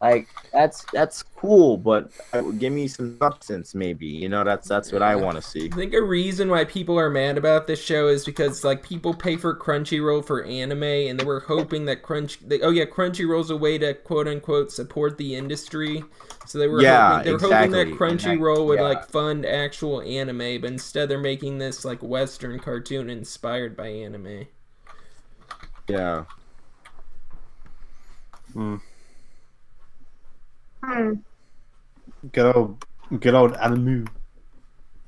[0.06, 4.08] Like that's that's cool, but uh, give me some substance, maybe.
[4.08, 5.74] You know, that's that's what I want to see.
[5.74, 9.14] I think a reason why people are mad about this show is because like people
[9.14, 13.50] pay for Crunchyroll for anime, and they were hoping that Crunch, they, oh yeah, Crunchyroll's
[13.50, 16.04] a way to quote unquote support the industry.
[16.46, 18.82] So they were Yeah, hoping, they were hoping that exactly, Crunchyroll would yeah.
[18.82, 24.48] like fund actual anime, but instead they're making this like Western cartoon inspired by anime.
[25.88, 26.26] Yeah.
[28.56, 28.80] Mm.
[30.86, 31.14] Hmm.
[32.32, 32.86] Good old,
[33.20, 34.08] good old Animu.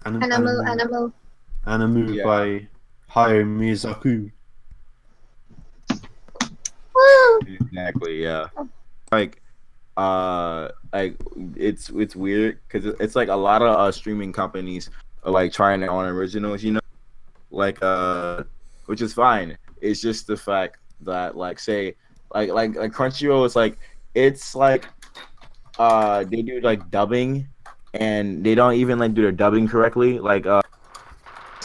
[0.05, 1.13] Anim- Animu, animu.
[1.67, 2.23] Animu Yeah.
[2.23, 2.67] by
[3.13, 4.31] Hayao Miyazaku.
[6.95, 7.39] Woo!
[7.47, 8.23] Exactly.
[8.23, 8.47] Yeah.
[9.11, 9.41] Like,
[9.97, 11.15] uh, like
[11.55, 14.89] it's it's weird because it's like a lot of uh, streaming companies
[15.23, 16.63] are like trying their own originals.
[16.63, 16.79] You know,
[17.51, 18.43] like uh,
[18.87, 19.57] which is fine.
[19.81, 21.95] It's just the fact that like say
[22.33, 23.77] like like like Crunchyroll is like
[24.15, 24.87] it's like
[25.79, 27.47] uh they do like dubbing
[27.93, 30.61] and they don't even like do their dubbing correctly like uh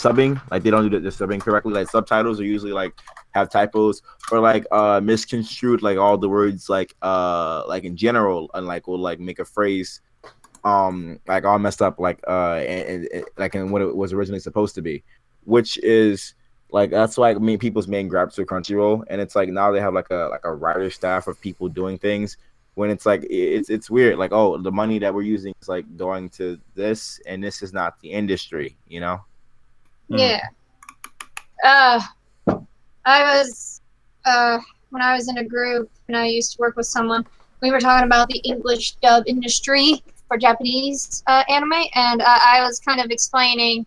[0.02, 0.40] subbing.
[0.51, 1.72] Like they don't do the, the subbing correctly.
[1.72, 2.93] Like subtitles are usually like
[3.32, 8.51] have typos or like uh misconstrued like all the words like uh like in general
[8.55, 10.01] and like will like make a phrase
[10.64, 14.39] um like all messed up like uh and, and- like in what it was originally
[14.39, 15.02] supposed to be
[15.44, 16.34] which is
[16.70, 19.94] like that's like me people's main grabs to crunchyroll and it's like now they have
[19.94, 22.36] like a like a writer staff of people doing things
[22.74, 25.85] when it's like it's it's weird like oh the money that we're using is like
[25.97, 29.20] going to this and this is not the industry you know
[30.12, 30.19] Mm.
[30.19, 30.43] Yeah.
[31.65, 32.01] Uh,
[33.05, 33.81] I was,
[34.24, 34.59] uh,
[34.90, 37.27] when I was in a group and I used to work with someone,
[37.61, 42.62] we were talking about the English dub industry for Japanese uh, anime, and uh, I
[42.62, 43.86] was kind of explaining,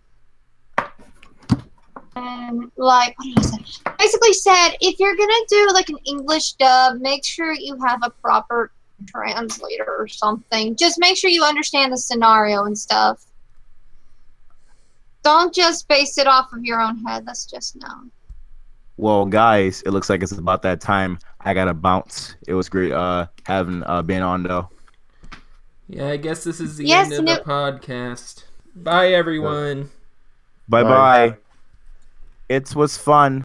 [2.16, 3.58] um, like, what did I say?
[4.00, 8.10] Basically said, if you're gonna do like an English dub, make sure you have a
[8.10, 8.72] proper
[9.08, 10.76] translator or something.
[10.76, 13.24] Just make sure you understand the scenario and stuff.
[15.24, 17.26] Don't just base it off of your own head.
[17.26, 17.88] That's just no.
[18.98, 22.94] well guys it looks like it's about that time i gotta bounce it was great
[22.94, 24.70] uh having uh been on though
[25.90, 28.46] Yeah, I guess this is the Yes, end of and the podcast.
[28.74, 29.90] Bye everyone.
[30.70, 31.30] bye Bye.
[31.32, 31.38] bye
[32.48, 33.44] it was fun